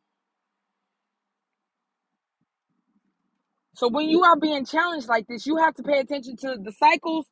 So 3.76 3.90
when 3.90 4.10
you 4.10 4.24
are 4.24 4.38
being 4.38 4.66
challenged 4.66 5.08
like 5.10 5.28
this, 5.28 5.48
you 5.48 5.58
have 5.58 5.76
to 5.76 5.84
pay 5.84 6.00
attention 6.00 6.38
to 6.38 6.58
the 6.62 6.74
cycles, 6.74 7.28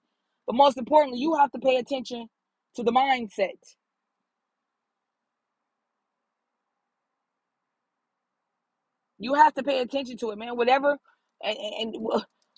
but 0.48 0.56
most 0.56 0.78
importantly, 0.78 1.20
you 1.20 1.36
have 1.36 1.52
to 1.52 1.60
pay 1.60 1.78
attention 1.78 2.28
to 2.76 2.84
the 2.84 2.92
mindset. 2.92 3.60
You 9.20 9.36
have 9.36 9.54
to 9.56 9.64
pay 9.64 9.82
attention 9.82 10.18
to 10.20 10.32
it, 10.32 10.38
man. 10.38 10.58
Whatever 10.58 10.98
and, 11.44 11.58
and 11.58 11.96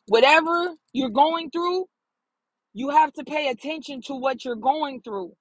whatever 0.08 0.76
you're 0.94 1.10
going 1.10 1.50
through, 1.52 1.86
you 2.74 2.90
have 2.90 3.14
to 3.14 3.24
pay 3.24 3.50
attention 3.50 4.02
to 4.08 4.14
what 4.16 4.46
you're 4.46 4.56
going 4.56 5.02
through 5.02 5.34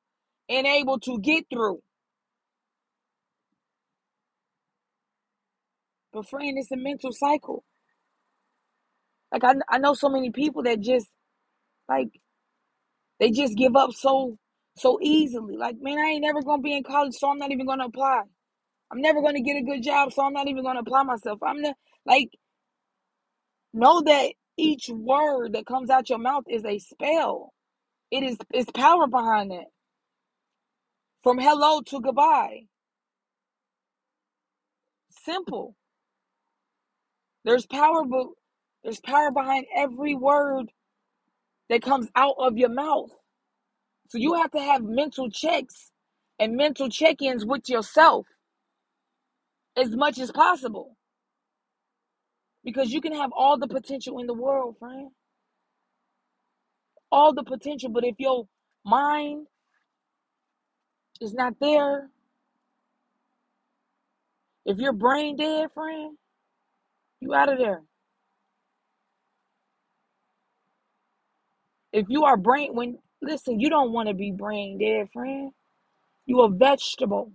and 0.48 0.66
able 0.66 0.98
to 1.00 1.18
get 1.20 1.44
through. 1.52 1.80
But 6.12 6.28
friend, 6.28 6.54
it's 6.58 6.72
a 6.72 6.76
mental 6.76 7.10
cycle. 7.12 7.64
Like 9.32 9.44
I, 9.44 9.54
I 9.68 9.78
know 9.78 9.94
so 9.94 10.08
many 10.08 10.30
people 10.30 10.62
that 10.64 10.80
just 10.80 11.08
like 11.88 12.08
they 13.20 13.30
just 13.30 13.56
give 13.56 13.76
up 13.76 13.92
so 13.92 14.36
so 14.76 14.98
easily. 15.02 15.56
Like, 15.56 15.76
man, 15.80 15.98
I 15.98 16.10
ain't 16.10 16.22
never 16.22 16.42
gonna 16.42 16.62
be 16.62 16.76
in 16.76 16.82
college, 16.82 17.14
so 17.14 17.30
I'm 17.30 17.38
not 17.38 17.52
even 17.52 17.66
gonna 17.66 17.86
apply. 17.86 18.22
I'm 18.92 19.00
never 19.00 19.22
gonna 19.22 19.42
get 19.42 19.56
a 19.56 19.62
good 19.62 19.82
job, 19.82 20.12
so 20.12 20.24
I'm 20.24 20.34
not 20.34 20.48
even 20.48 20.64
gonna 20.64 20.80
apply 20.80 21.02
myself. 21.04 21.38
I'm 21.42 21.62
not 21.62 21.76
like 22.06 22.30
know 23.74 24.02
that 24.02 24.32
each 24.58 24.88
word 24.90 25.54
that 25.54 25.66
comes 25.66 25.90
out 25.90 26.10
your 26.10 26.18
mouth 26.18 26.44
is 26.48 26.64
a 26.64 26.78
spell. 26.78 27.52
It 28.10 28.24
is 28.24 28.38
it's 28.52 28.70
power 28.72 29.06
behind 29.08 29.52
it. 29.52 29.66
From 31.22 31.38
hello 31.38 31.82
to 31.82 32.00
goodbye. 32.00 32.62
Simple. 35.24 35.76
There's 37.44 37.66
power, 37.66 38.04
but 38.04 38.26
there's 38.84 39.00
power 39.00 39.30
behind 39.30 39.66
every 39.76 40.14
word 40.14 40.70
that 41.70 41.82
comes 41.82 42.08
out 42.16 42.36
of 42.38 42.58
your 42.58 42.70
mouth. 42.70 43.10
So 44.10 44.18
you 44.18 44.34
have 44.34 44.52
to 44.52 44.60
have 44.60 44.82
mental 44.84 45.30
checks 45.30 45.92
and 46.38 46.56
mental 46.56 46.88
check-ins 46.90 47.44
with 47.46 47.68
yourself 47.68 48.26
as 49.76 49.96
much 49.96 50.18
as 50.18 50.30
possible. 50.32 50.96
Because 52.64 52.92
you 52.92 53.00
can 53.00 53.14
have 53.14 53.30
all 53.36 53.58
the 53.58 53.68
potential 53.68 54.18
in 54.20 54.26
the 54.26 54.34
world, 54.34 54.76
friend. 54.78 55.10
All 57.12 57.34
the 57.34 57.44
potential, 57.44 57.90
but 57.90 58.04
if 58.04 58.16
your 58.18 58.46
mind 58.84 59.46
is 61.20 61.34
not 61.34 61.54
there, 61.60 62.10
if 64.66 64.78
you're 64.78 64.92
brain 64.94 65.36
dead, 65.36 65.68
friend, 65.74 66.16
you 67.20 67.34
out 67.34 67.52
of 67.52 67.58
there. 67.58 67.82
If 71.92 72.06
you 72.08 72.24
are 72.24 72.36
brain 72.38 72.74
when 72.74 72.98
listen, 73.22 73.60
you 73.60 73.70
don't 73.70 73.92
want 73.92 74.08
to 74.08 74.14
be 74.14 74.32
brain 74.32 74.78
dead, 74.78 75.08
friend. 75.12 75.52
You 76.26 76.42
a 76.42 76.50
vegetable. 76.50 77.32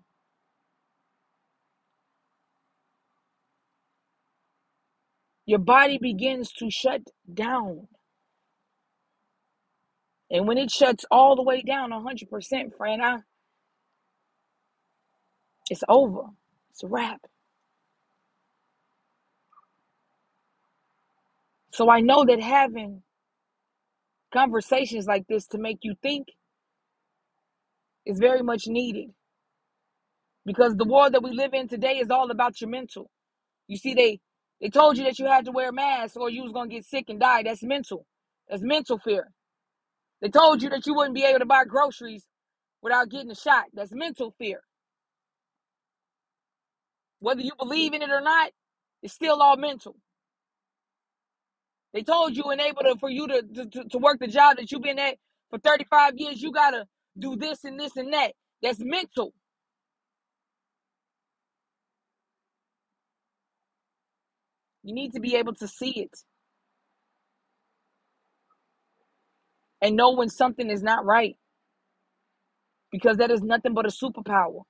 Your 5.47 5.59
body 5.59 5.99
begins 5.99 6.51
to 6.53 6.71
shut 6.71 7.03
down. 7.33 7.89
And 10.31 10.47
when 10.47 10.57
it 10.59 10.71
shuts 10.71 11.05
all 11.11 11.35
the 11.35 11.43
way 11.43 11.61
down 11.63 11.91
100%, 11.91 12.77
friend, 12.77 13.03
I, 13.03 13.17
it's 15.69 15.83
over. 15.89 16.23
It's 16.71 16.83
a 16.83 16.87
wrap. 16.87 17.21
So 21.71 21.89
I 21.89 22.01
know 22.01 22.25
that 22.25 22.41
having 22.41 23.03
conversations 24.33 25.07
like 25.07 25.27
this 25.27 25.47
to 25.47 25.57
make 25.59 25.79
you 25.83 25.95
think 26.01 26.27
is 28.05 28.19
very 28.19 28.43
much 28.43 28.67
needed 28.67 29.11
because 30.45 30.75
the 30.75 30.85
world 30.85 31.13
that 31.13 31.23
we 31.23 31.31
live 31.31 31.53
in 31.53 31.67
today 31.67 31.99
is 31.99 32.09
all 32.11 32.31
about 32.31 32.61
your 32.61 32.69
mental. 32.69 33.09
You 33.67 33.77
see, 33.77 33.93
they 33.93 34.19
they 34.61 34.69
told 34.69 34.97
you 34.97 35.03
that 35.05 35.19
you 35.19 35.25
had 35.27 35.45
to 35.45 35.51
wear 35.51 35.69
a 35.69 35.73
mask 35.73 36.17
or 36.17 36.29
you 36.29 36.43
was 36.43 36.51
gonna 36.51 36.69
get 36.69 36.85
sick 36.85 37.05
and 37.09 37.19
die. 37.19 37.43
That's 37.43 37.63
mental. 37.63 38.05
That's 38.49 38.63
mental 38.63 38.97
fear. 38.97 39.31
They 40.21 40.29
told 40.29 40.61
you 40.63 40.69
that 40.69 40.85
you 40.87 40.95
wouldn't 40.95 41.15
be 41.15 41.23
able 41.23 41.39
to 41.39 41.45
buy 41.45 41.65
groceries 41.65 42.25
without 42.81 43.09
getting 43.09 43.31
a 43.31 43.35
shot. 43.35 43.65
That's 43.73 43.93
mental 43.93 44.33
fear. 44.37 44.61
Whether 47.19 47.41
you 47.41 47.51
believe 47.59 47.93
in 47.93 48.01
it 48.01 48.09
or 48.11 48.21
not, 48.21 48.51
it's 49.03 49.13
still 49.13 49.41
all 49.41 49.57
mental. 49.57 49.95
They 51.93 52.03
told 52.03 52.35
you 52.35 52.43
and 52.45 52.61
able 52.61 52.83
to 52.83 52.95
for 52.99 53.09
you 53.09 53.27
to, 53.27 53.43
to, 53.71 53.83
to 53.89 53.97
work 53.97 54.19
the 54.19 54.27
job 54.27 54.57
that 54.57 54.71
you've 54.71 54.83
been 54.83 54.99
at 54.99 55.17
for 55.49 55.59
35 55.59 56.13
years, 56.17 56.41
you 56.41 56.51
gotta 56.51 56.85
do 57.17 57.35
this 57.35 57.63
and 57.63 57.79
this 57.79 57.95
and 57.97 58.13
that. 58.13 58.33
That's 58.61 58.79
mental. 58.79 59.33
You 64.87 64.95
need 64.95 65.13
to 65.15 65.21
be 65.21 65.35
able 65.37 65.55
to 65.57 65.67
see 65.69 65.91
it 65.91 66.11
and 69.81 69.95
know 69.97 70.11
when 70.13 70.29
something 70.29 70.69
is 70.71 70.83
not 70.83 71.05
right 71.05 71.37
because 72.91 73.17
that 73.17 73.31
is 73.31 73.43
nothing 73.43 73.73
but 73.73 73.85
a 73.85 73.89
superpower. 73.89 74.63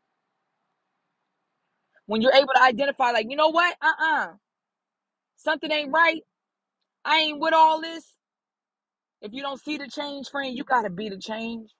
When 2.07 2.21
you're 2.21 2.33
able 2.33 2.53
to 2.55 2.61
identify, 2.63 3.11
like, 3.11 3.27
you 3.29 3.37
know 3.37 3.49
what? 3.49 3.75
Uh 3.81 3.93
uh 4.03 4.27
Something 5.37 5.71
ain't 5.71 5.93
right. 5.93 6.21
I 7.05 7.19
ain't 7.19 7.39
with 7.41 7.53
all 7.53 7.81
this. 7.81 8.05
If 9.21 9.33
you 9.33 9.41
don't 9.43 9.61
see 9.61 9.77
the 9.77 9.87
change, 9.89 10.29
friend, 10.29 10.57
you 10.57 10.63
gotta 10.65 10.89
be 10.91 11.09
the 11.09 11.19
change. 11.19 11.71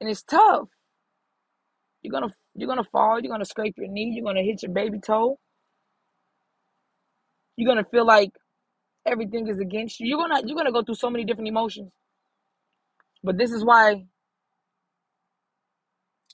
And 0.00 0.10
it's 0.10 0.22
tough. 0.22 0.68
You're 2.02 2.12
gonna 2.12 2.32
you're 2.60 2.68
gonna 2.68 2.84
fall, 2.92 3.20
you're 3.20 3.32
gonna 3.32 3.46
scrape 3.46 3.76
your 3.78 3.88
knee, 3.88 4.12
you're 4.16 4.26
gonna 4.26 4.42
hit 4.44 4.62
your 4.62 4.72
baby 4.72 5.00
toe. 5.00 5.38
You're 7.56 7.68
gonna 7.68 7.86
feel 7.90 8.06
like 8.06 8.30
everything 9.06 9.48
is 9.48 9.58
against 9.60 10.00
you. 10.00 10.08
You're 10.08 10.18
gonna 10.18 10.42
you're 10.46 10.56
gonna 10.56 10.72
go 10.72 10.82
through 10.82 10.96
so 10.96 11.10
many 11.10 11.24
different 11.24 11.48
emotions. 11.48 11.92
But 13.24 13.38
this 13.38 13.52
is 13.52 13.64
why 13.64 14.04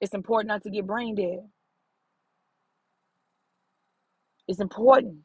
it's 0.00 0.14
important 0.14 0.48
not 0.48 0.62
to 0.64 0.70
get 0.70 0.86
brain 0.86 1.14
dead. 1.16 1.40
It's 4.48 4.60
important. 4.60 5.18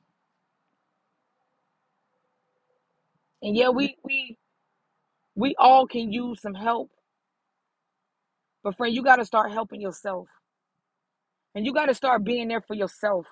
And 3.44 3.56
yeah, 3.56 3.70
we 3.70 3.98
we 4.04 4.38
we 5.36 5.56
all 5.60 5.88
can 5.88 6.12
use 6.12 6.42
some 6.42 6.56
help. 6.56 6.92
But 8.64 8.78
friend, 8.78 8.96
you 8.96 9.04
gotta 9.04 9.26
start 9.26 9.52
helping 9.52 9.82
yourself. 9.82 10.28
And 11.56 11.66
you 11.66 11.74
gotta 11.74 11.94
start 11.94 12.24
being 12.24 12.50
there 12.50 12.62
for 12.62 12.76
yourself. 12.76 13.26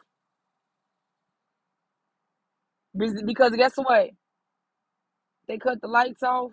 Because 3.26 3.56
guess 3.56 3.74
what? 3.78 4.12
They 5.48 5.58
cut 5.58 5.82
the 5.82 5.88
lights 5.88 6.24
off, 6.24 6.52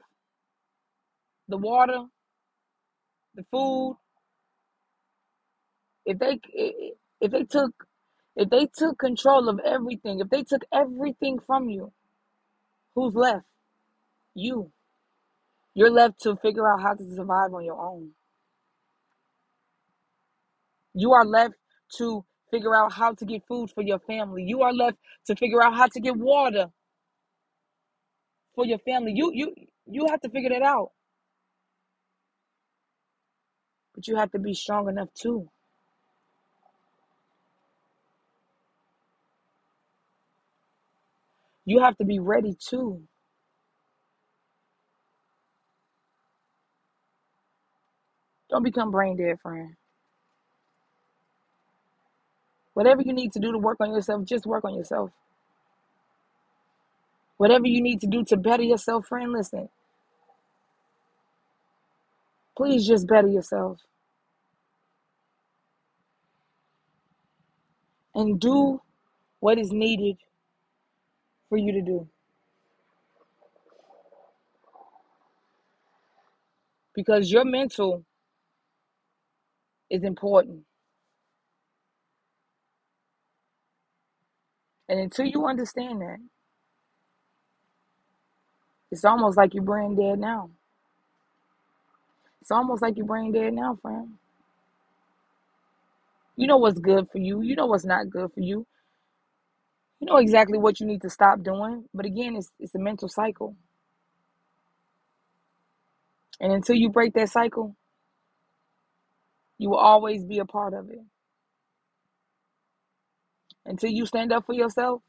the 1.48 1.56
water, 1.56 2.04
the 3.34 3.44
food. 3.50 3.98
If 6.06 6.18
they 6.18 6.40
if 7.20 7.30
they 7.32 7.44
took 7.44 7.72
if 8.36 8.50
they 8.50 8.68
took 8.76 8.98
control 8.98 9.48
of 9.48 9.60
everything, 9.64 10.20
if 10.20 10.30
they 10.30 10.44
took 10.44 10.62
everything 10.72 11.38
from 11.46 11.68
you, 11.68 11.92
who's 12.94 13.14
left? 13.14 13.46
You. 14.34 14.72
You're 15.74 15.90
left 15.90 16.22
to 16.22 16.36
figure 16.36 16.70
out 16.70 16.82
how 16.82 16.94
to 16.94 17.04
survive 17.16 17.54
on 17.54 17.64
your 17.64 17.80
own. 17.80 18.12
You 20.96 21.14
are 21.14 21.26
left 21.26 21.56
to 21.98 22.24
figure 22.52 22.76
out 22.76 22.92
how 22.94 23.14
to 23.14 23.26
get 23.26 23.46
food 23.48 23.70
for 23.72 23.82
your 23.84 24.00
family. 24.00 24.44
You 24.44 24.62
are 24.62 24.74
left 24.74 24.98
to 25.28 25.36
figure 25.36 25.62
out 25.62 25.74
how 25.76 25.88
to 25.88 26.00
get 26.00 26.16
water 26.16 26.68
for 28.54 28.66
your 28.66 28.78
family. 28.80 29.12
You 29.14 29.32
you 29.34 29.54
you 29.86 30.06
have 30.10 30.20
to 30.22 30.30
figure 30.30 30.50
that 30.50 30.62
out. 30.62 30.92
But 33.94 34.08
you 34.08 34.16
have 34.16 34.32
to 34.32 34.38
be 34.40 34.54
strong 34.54 34.88
enough 34.88 35.10
too. 35.14 35.50
You 41.66 41.80
have 41.80 41.96
to 41.98 42.04
be 42.04 42.18
ready 42.20 42.56
too. 42.58 43.02
Don't 48.50 48.64
become 48.64 48.90
brain 48.92 49.16
dead, 49.16 49.38
friend. 49.42 49.76
Whatever 52.76 53.00
you 53.00 53.14
need 53.14 53.32
to 53.32 53.38
do 53.38 53.52
to 53.52 53.58
work 53.58 53.78
on 53.80 53.94
yourself, 53.94 54.26
just 54.26 54.44
work 54.44 54.62
on 54.62 54.74
yourself. 54.74 55.10
Whatever 57.38 57.66
you 57.66 57.80
need 57.80 58.02
to 58.02 58.06
do 58.06 58.22
to 58.24 58.36
better 58.36 58.62
yourself, 58.62 59.06
friend, 59.06 59.32
listen. 59.32 59.70
Please 62.54 62.86
just 62.86 63.06
better 63.06 63.28
yourself. 63.28 63.80
And 68.14 68.38
do 68.38 68.82
what 69.40 69.58
is 69.58 69.72
needed 69.72 70.18
for 71.48 71.56
you 71.56 71.72
to 71.72 71.80
do. 71.80 72.06
Because 76.94 77.32
your 77.32 77.46
mental 77.46 78.04
is 79.88 80.04
important. 80.04 80.64
And 84.88 85.00
until 85.00 85.26
you 85.26 85.46
understand 85.46 86.02
that, 86.02 86.18
it's 88.90 89.04
almost 89.04 89.36
like 89.36 89.54
you're 89.54 89.64
brain 89.64 89.96
dead 89.96 90.18
now. 90.18 90.50
It's 92.40 92.50
almost 92.50 92.82
like 92.82 92.96
you're 92.96 93.06
brain 93.06 93.32
dead 93.32 93.54
now, 93.54 93.78
friend. 93.82 94.18
You 96.36 96.46
know 96.48 96.58
what's 96.58 96.78
good 96.80 97.08
for 97.10 97.18
you. 97.18 97.42
You 97.42 97.56
know 97.56 97.66
what's 97.66 97.84
not 97.84 98.10
good 98.10 98.32
for 98.32 98.40
you. 98.40 98.66
You 100.00 100.06
know 100.08 100.16
exactly 100.18 100.58
what 100.58 100.80
you 100.80 100.86
need 100.86 101.02
to 101.02 101.10
stop 101.10 101.42
doing. 101.42 101.86
But 101.94 102.06
again, 102.06 102.36
it's 102.36 102.52
it's 102.60 102.74
a 102.74 102.78
mental 102.78 103.08
cycle. 103.08 103.56
And 106.40 106.52
until 106.52 106.76
you 106.76 106.90
break 106.90 107.14
that 107.14 107.30
cycle, 107.30 107.76
you 109.58 109.70
will 109.70 109.78
always 109.78 110.24
be 110.24 110.38
a 110.38 110.46
part 110.46 110.74
of 110.74 110.90
it. 110.90 111.00
Until 113.66 113.90
you 113.90 114.06
stand 114.06 114.32
up 114.32 114.46
for 114.46 114.54
yourself 114.54 115.02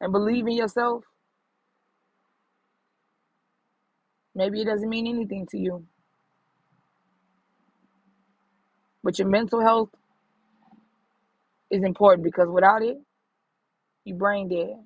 and 0.00 0.12
believe 0.12 0.46
in 0.46 0.54
yourself, 0.54 1.04
maybe 4.34 4.62
it 4.62 4.66
doesn't 4.66 4.88
mean 4.88 5.06
anything 5.06 5.46
to 5.50 5.58
you. 5.58 5.86
But 9.02 9.18
your 9.18 9.28
mental 9.28 9.60
health 9.60 9.90
is 11.70 11.82
important 11.84 12.24
because 12.24 12.48
without 12.48 12.82
it, 12.82 12.98
you 14.04 14.14
brain 14.14 14.48
dead. 14.48 14.76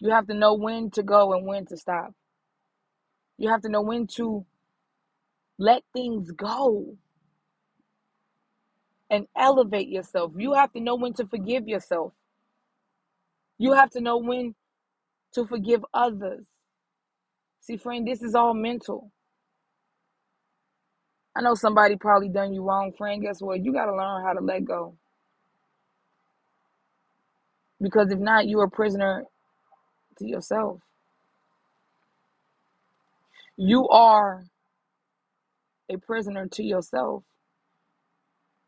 You 0.00 0.10
have 0.10 0.26
to 0.28 0.34
know 0.34 0.54
when 0.54 0.90
to 0.92 1.02
go 1.02 1.32
and 1.34 1.46
when 1.46 1.66
to 1.66 1.76
stop. 1.76 2.14
You 3.38 3.50
have 3.50 3.62
to 3.62 3.68
know 3.68 3.82
when 3.82 4.06
to 4.16 4.46
let 5.58 5.82
things 5.92 6.30
go 6.32 6.96
and 9.10 9.26
elevate 9.36 9.88
yourself. 9.88 10.32
You 10.36 10.54
have 10.54 10.72
to 10.72 10.80
know 10.80 10.96
when 10.96 11.12
to 11.14 11.26
forgive 11.26 11.68
yourself. 11.68 12.12
You 13.58 13.72
have 13.72 13.90
to 13.90 14.00
know 14.00 14.18
when 14.18 14.54
to 15.34 15.46
forgive 15.46 15.84
others. 15.94 16.46
See, 17.60 17.76
friend, 17.76 18.06
this 18.06 18.22
is 18.22 18.34
all 18.34 18.54
mental. 18.54 19.10
I 21.36 21.42
know 21.42 21.54
somebody 21.54 21.96
probably 21.96 22.28
done 22.28 22.54
you 22.54 22.62
wrong, 22.62 22.92
friend. 22.96 23.22
Guess 23.22 23.40
what? 23.42 23.64
You 23.64 23.72
got 23.72 23.86
to 23.86 23.96
learn 23.96 24.24
how 24.24 24.34
to 24.34 24.40
let 24.40 24.64
go. 24.64 24.96
Because 27.80 28.10
if 28.10 28.18
not, 28.18 28.48
you're 28.48 28.64
a 28.64 28.70
prisoner 28.70 29.24
to 30.18 30.26
yourself. 30.26 30.80
You 33.56 33.88
are 33.88 34.44
a 35.90 35.96
prisoner 35.98 36.48
to 36.48 36.62
yourself. 36.62 37.24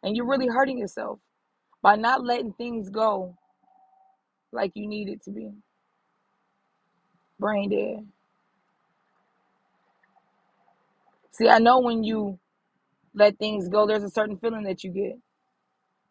And 0.06 0.16
you're 0.16 0.28
really 0.28 0.48
hurting 0.48 0.78
yourself 0.78 1.20
by 1.82 1.96
not 1.96 2.24
letting 2.24 2.54
things 2.54 2.90
go 2.90 3.36
like 4.52 4.72
you 4.74 4.86
need 4.88 5.08
it 5.08 5.22
to 5.24 5.32
be. 5.32 5.50
Brain 7.40 7.70
dead. 7.70 8.06
See, 11.32 11.48
I 11.48 11.58
know 11.58 11.80
when 11.80 12.04
you 12.04 12.38
let 13.14 13.38
things 13.38 13.68
go, 13.68 13.86
there's 13.86 14.04
a 14.04 14.10
certain 14.10 14.38
feeling 14.38 14.64
that 14.64 14.84
you 14.84 14.90
get, 14.90 15.18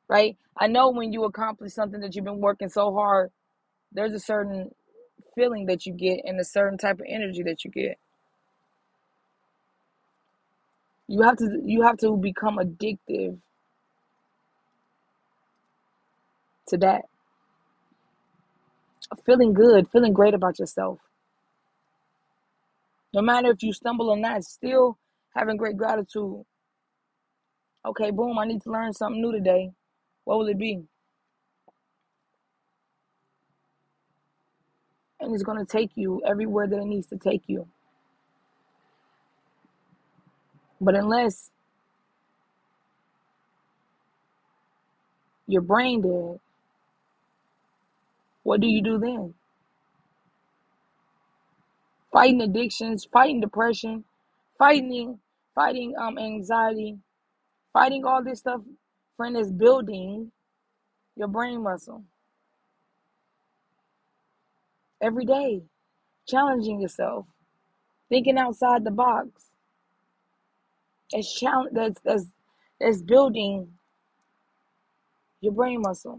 right? 0.10 0.38
I 0.60 0.68
know 0.68 0.92
when 0.92 1.14
you 1.14 1.24
accomplish 1.26 1.74
something 1.74 2.02
that 2.02 2.16
you've 2.16 2.26
been 2.26 2.42
working 2.42 2.70
so 2.70 2.94
hard, 2.94 3.32
there's 3.92 4.14
a 4.14 4.20
certain 4.20 4.72
feeling 5.36 5.68
that 5.68 5.86
you 5.86 5.94
get 5.94 6.22
and 6.26 6.40
a 6.40 6.46
certain 6.46 6.78
type 6.78 7.00
of 7.00 7.06
energy 7.10 7.44
that 7.44 7.66
you 7.66 7.72
get. 7.72 7.98
You 11.08 11.24
have 11.24 11.38
to 11.38 11.62
you 11.66 11.84
have 11.84 11.98
to 12.00 12.18
become 12.18 12.58
addictive 12.58 13.38
to 16.68 16.78
that. 16.78 17.04
Feeling 19.26 19.54
good, 19.54 19.90
feeling 19.90 20.14
great 20.14 20.34
about 20.34 20.60
yourself. 20.60 21.00
No 23.14 23.22
matter 23.22 23.52
if 23.52 23.64
you 23.64 23.74
stumble 23.74 24.10
or 24.10 24.18
not, 24.18 24.44
still 24.44 24.98
having 25.36 25.58
great 25.58 25.78
gratitude. 25.78 26.44
Okay, 27.86 28.12
boom, 28.12 28.38
I 28.40 28.46
need 28.46 28.62
to 28.64 28.72
learn 28.72 28.94
something 28.94 29.22
new 29.22 29.32
today. 29.32 29.72
What 30.26 30.40
will 30.40 30.48
it 30.48 30.60
be? 30.60 30.84
And 35.20 35.34
it's 35.34 35.44
going 35.44 35.60
to 35.60 35.66
take 35.66 35.92
you 35.96 36.22
everywhere 36.28 36.68
that 36.68 36.80
it 36.80 36.86
needs 36.86 37.08
to 37.08 37.18
take 37.18 37.44
you. 37.48 37.68
But 40.82 40.96
unless 40.96 41.52
you're 45.48 45.62
brain 45.62 46.02
dead, 46.02 46.40
what 48.46 48.62
do 48.62 48.68
you 48.68 48.82
do 48.84 49.00
then? 49.00 49.36
Fighting 52.14 52.42
addictions, 52.42 53.06
fighting 53.12 53.42
depression, 53.42 54.06
fighting 54.60 55.20
fighting 55.56 55.96
um 56.00 56.18
anxiety, 56.18 56.98
fighting 57.74 58.06
all 58.06 58.24
this 58.24 58.40
stuff, 58.40 58.62
friend, 59.18 59.38
is 59.38 59.52
building 59.52 60.32
your 61.18 61.30
brain 61.30 61.64
muscle 61.64 62.04
every 65.02 65.26
day, 65.26 65.64
challenging 66.28 66.82
yourself, 66.82 67.28
thinking 68.10 68.38
outside 68.38 68.84
the 68.86 68.92
box. 68.92 69.52
It's 71.12 71.34
challenge 71.40 71.72
that's 71.74 72.02
that's 72.02 72.28
that's 72.80 73.02
building 73.04 73.70
your 75.42 75.54
brain 75.54 75.82
muscle. 75.82 76.18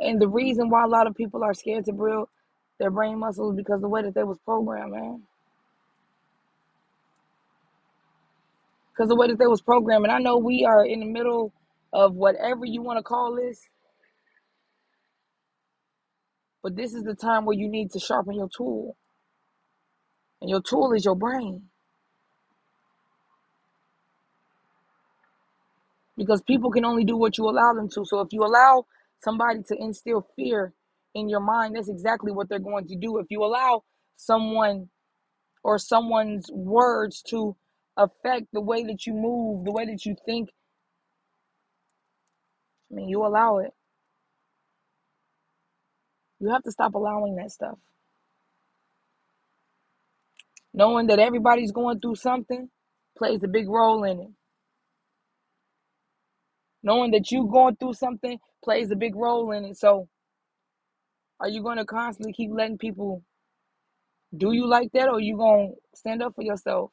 And 0.00 0.20
the 0.20 0.28
reason 0.28 0.70
why 0.70 0.84
a 0.84 0.88
lot 0.88 1.08
of 1.08 1.16
people 1.16 1.44
are 1.44 1.54
scared 1.54 1.86
to 1.86 1.94
build 1.94 2.28
their 2.80 2.90
brain 2.92 3.18
muscles 3.20 3.56
because 3.56 3.82
the 3.82 3.88
way 3.88 4.02
that 4.02 4.14
they 4.14 4.24
was 4.24 4.38
programmed, 4.44 4.92
man. 4.92 5.22
Because 8.92 9.08
the 9.08 9.16
way 9.16 9.28
that 9.28 9.38
they 9.38 9.46
was 9.46 9.62
programmed. 9.62 10.04
And 10.06 10.12
I 10.12 10.18
know 10.20 10.38
we 10.38 10.64
are 10.66 10.86
in 10.86 11.00
the 11.00 11.06
middle 11.06 11.52
of 11.92 12.14
whatever 12.14 12.64
you 12.64 12.82
want 12.82 12.98
to 12.98 13.04
call 13.04 13.36
this, 13.36 13.60
but 16.62 16.76
this 16.76 16.94
is 16.94 17.04
the 17.04 17.14
time 17.14 17.46
where 17.46 17.56
you 17.56 17.68
need 17.68 17.90
to 17.92 18.00
sharpen 18.00 18.34
your 18.34 18.48
tool. 18.56 18.96
And 20.40 20.50
your 20.50 20.62
tool 20.62 20.92
is 20.94 21.04
your 21.04 21.16
brain. 21.16 21.64
Because 26.16 26.42
people 26.42 26.70
can 26.70 26.84
only 26.84 27.04
do 27.04 27.16
what 27.16 27.38
you 27.38 27.48
allow 27.48 27.74
them 27.74 27.88
to. 27.90 28.04
So 28.04 28.20
if 28.20 28.28
you 28.32 28.44
allow 28.44 28.86
somebody 29.22 29.60
to 29.68 29.76
instill 29.78 30.26
fear 30.36 30.74
in 31.14 31.28
your 31.28 31.40
mind, 31.40 31.76
that's 31.76 31.88
exactly 31.88 32.32
what 32.32 32.48
they're 32.48 32.58
going 32.58 32.86
to 32.88 32.96
do. 32.96 33.18
If 33.18 33.26
you 33.30 33.44
allow 33.44 33.84
someone 34.16 34.88
or 35.64 35.78
someone's 35.78 36.50
words 36.52 37.22
to 37.28 37.56
affect 37.96 38.46
the 38.52 38.60
way 38.60 38.84
that 38.84 39.06
you 39.06 39.14
move, 39.14 39.64
the 39.64 39.72
way 39.72 39.86
that 39.86 40.06
you 40.06 40.16
think, 40.26 40.50
I 42.90 42.94
mean, 42.96 43.08
you 43.08 43.24
allow 43.24 43.58
it. 43.58 43.72
You 46.40 46.50
have 46.50 46.62
to 46.64 46.72
stop 46.72 46.94
allowing 46.94 47.36
that 47.36 47.50
stuff. 47.50 47.78
Knowing 50.72 51.08
that 51.08 51.18
everybody's 51.18 51.72
going 51.72 52.00
through 52.00 52.16
something 52.16 52.70
plays 53.18 53.42
a 53.42 53.48
big 53.48 53.68
role 53.68 54.04
in 54.04 54.20
it. 54.20 54.39
Knowing 56.82 57.10
that 57.10 57.30
you 57.30 57.46
going 57.46 57.76
through 57.76 57.94
something 57.94 58.38
plays 58.64 58.90
a 58.90 58.96
big 58.96 59.14
role 59.14 59.52
in 59.52 59.64
it. 59.64 59.78
So, 59.78 60.08
are 61.38 61.48
you 61.48 61.62
going 61.62 61.78
to 61.78 61.84
constantly 61.84 62.32
keep 62.32 62.50
letting 62.52 62.78
people 62.78 63.22
do 64.36 64.52
you 64.52 64.66
like 64.66 64.92
that, 64.92 65.08
or 65.08 65.20
you 65.20 65.36
going 65.36 65.72
to 65.72 65.98
stand 65.98 66.22
up 66.22 66.34
for 66.34 66.42
yourself? 66.42 66.92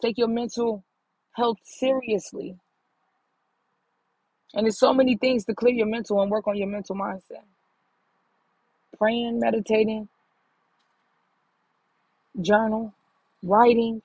Take 0.00 0.18
your 0.18 0.28
mental 0.28 0.84
health 1.32 1.58
seriously. 1.62 2.56
And 4.54 4.66
there's 4.66 4.78
so 4.78 4.92
many 4.92 5.16
things 5.16 5.44
to 5.44 5.54
clear 5.54 5.72
your 5.72 5.86
mental 5.86 6.20
and 6.20 6.30
work 6.30 6.48
on 6.48 6.56
your 6.56 6.66
mental 6.66 6.96
mindset. 6.96 7.44
Praying, 8.98 9.38
meditating, 9.38 10.08
journal, 12.40 12.92
writing. 13.42 14.02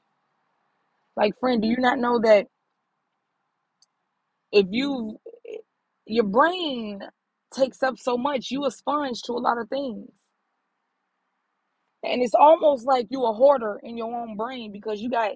Like, 1.16 1.38
friend, 1.40 1.62
do 1.62 1.68
you 1.68 1.78
not 1.78 1.98
know 1.98 2.20
that 2.20 2.48
if 4.52 4.68
you, 4.72 5.20
your 6.06 6.26
brain 6.26 7.02
takes 7.54 7.84
up 7.84 7.98
so 7.98 8.18
much, 8.18 8.52
you 8.52 8.66
a 8.66 8.72
sponge 8.72 9.22
to 9.24 9.34
a 9.34 9.40
lot 9.40 9.60
of 9.60 9.70
things. 9.70 10.10
And 12.04 12.22
it's 12.22 12.36
almost 12.36 12.86
like 12.86 13.08
you 13.10 13.26
a 13.26 13.34
hoarder 13.34 13.80
in 13.84 13.98
your 13.98 14.14
own 14.16 14.38
brain 14.38 14.72
because 14.72 15.02
you 15.02 15.10
got 15.10 15.32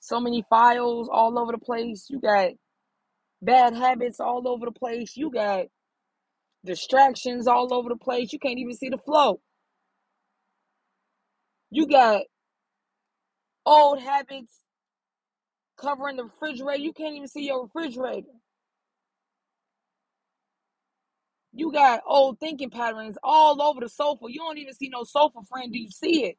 so 0.00 0.20
many 0.20 0.44
files 0.50 1.08
all 1.12 1.38
over 1.38 1.52
the 1.52 1.58
place. 1.58 2.06
You 2.10 2.20
got 2.20 2.50
bad 3.42 3.74
habits 3.74 4.20
all 4.20 4.48
over 4.48 4.66
the 4.66 4.72
place. 4.72 5.16
You 5.16 5.30
got 5.30 5.66
distractions 6.64 7.46
all 7.46 7.72
over 7.74 7.88
the 7.90 7.96
place. 7.96 8.32
You 8.32 8.38
can't 8.38 8.58
even 8.58 8.74
see 8.76 8.88
the 8.88 8.98
flow. 8.98 9.40
You 11.70 11.86
got 11.86 12.22
old 13.66 14.00
habits 14.00 14.60
covering 15.80 16.16
the 16.16 16.24
refrigerator. 16.24 16.82
You 16.82 16.94
can't 16.94 17.16
even 17.16 17.28
see 17.28 17.46
your 17.46 17.64
refrigerator. 17.64 18.28
You 21.54 21.72
got 21.72 22.02
old 22.06 22.40
thinking 22.40 22.70
patterns 22.70 23.18
all 23.22 23.62
over 23.62 23.80
the 23.80 23.88
sofa. 23.90 24.26
You 24.28 24.40
don't 24.40 24.58
even 24.58 24.74
see 24.74 24.90
no 24.90 25.04
sofa, 25.04 25.40
friend. 25.48 25.72
Do 25.72 25.78
you 25.80 25.90
see 25.90 26.26
it? 26.26 26.36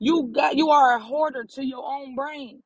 You 0.00 0.30
got 0.34 0.56
you 0.56 0.70
are 0.70 0.96
a 0.96 1.00
hoarder 1.00 1.44
to 1.54 1.64
your 1.66 1.84
own 1.86 2.14
brain. 2.16 2.62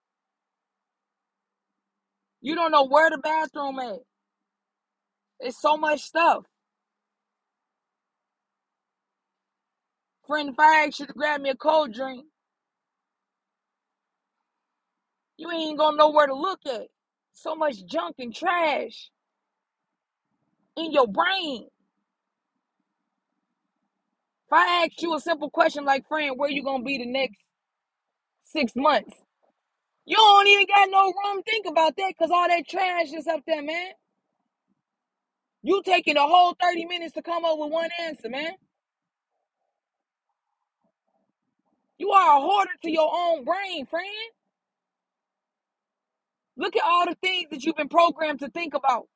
You 2.42 2.54
don't 2.56 2.72
know 2.72 2.86
where 2.86 3.10
the 3.10 3.18
bathroom 3.18 3.78
at. 3.80 4.00
It's 5.40 5.60
so 5.60 5.76
much 5.76 6.02
stuff. 6.02 6.44
Friend, 10.26 10.50
if 10.50 10.56
I 10.58 10.86
ask 10.86 11.00
you 11.00 11.06
to 11.06 11.12
grab 11.14 11.40
me 11.42 11.50
a 11.50 11.56
cold 11.56 11.94
drink, 11.94 12.26
you 15.38 15.50
ain't 15.52 15.78
gonna 15.78 15.96
know 15.96 16.10
where 16.10 16.26
to 16.26 16.34
look 16.34 16.60
at. 16.66 16.88
So 17.34 17.54
much 17.56 17.84
junk 17.86 18.16
and 18.18 18.34
trash 18.34 19.10
in 20.76 20.92
your 20.92 21.08
brain. 21.08 21.68
If 24.46 24.52
I 24.52 24.84
ask 24.84 25.02
you 25.02 25.14
a 25.16 25.20
simple 25.20 25.50
question 25.50 25.84
like, 25.84 26.08
friend, 26.08 26.34
where 26.38 26.50
you 26.50 26.64
gonna 26.64 26.84
be 26.84 26.98
the 26.98 27.06
next 27.06 27.38
six 28.44 28.72
months? 28.76 29.14
You 30.06 30.16
don't 30.16 30.46
even 30.48 30.66
got 30.66 30.90
no 30.90 31.04
room 31.06 31.42
to 31.42 31.50
think 31.50 31.66
about 31.66 31.96
that 31.96 32.14
because 32.16 32.30
all 32.32 32.48
that 32.48 32.68
trash 32.68 33.12
is 33.12 33.26
up 33.26 33.42
there, 33.46 33.62
man. 33.62 33.92
You 35.62 35.82
taking 35.84 36.16
a 36.16 36.26
whole 36.26 36.56
30 36.60 36.86
minutes 36.86 37.14
to 37.14 37.22
come 37.22 37.44
up 37.44 37.58
with 37.58 37.72
one 37.72 37.90
answer, 38.02 38.28
man. 38.30 38.52
You 41.98 42.12
are 42.12 42.38
a 42.38 42.40
hoarder 42.40 42.72
to 42.84 42.90
your 42.90 43.10
own 43.12 43.44
brain, 43.44 43.86
friend. 43.86 44.06
Look 46.56 46.76
at 46.76 46.84
all 46.86 47.06
the 47.06 47.16
things 47.22 47.48
that 47.50 47.64
you've 47.64 47.76
been 47.76 47.88
programmed 47.88 48.40
to 48.40 48.50
think 48.50 48.74
about. 48.74 49.08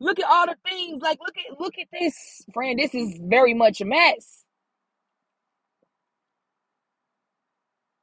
Look 0.00 0.18
at 0.20 0.26
all 0.30 0.46
the 0.46 0.56
things, 0.68 1.02
like 1.02 1.18
look 1.20 1.36
at 1.38 1.60
look 1.60 1.74
at 1.80 1.88
this, 1.92 2.42
friend. 2.54 2.78
This 2.78 2.94
is 2.94 3.18
very 3.22 3.54
much 3.54 3.80
a 3.80 3.86
mess. 3.86 4.44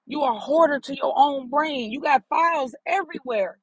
You 0.07 0.21
are 0.23 0.35
a 0.35 0.39
hoarder 0.39 0.79
to 0.81 0.95
your 0.95 1.13
own 1.17 1.49
brain. 1.49 1.91
You 1.91 2.01
got 2.01 2.23
files 2.29 2.75
everywhere. 2.87 3.59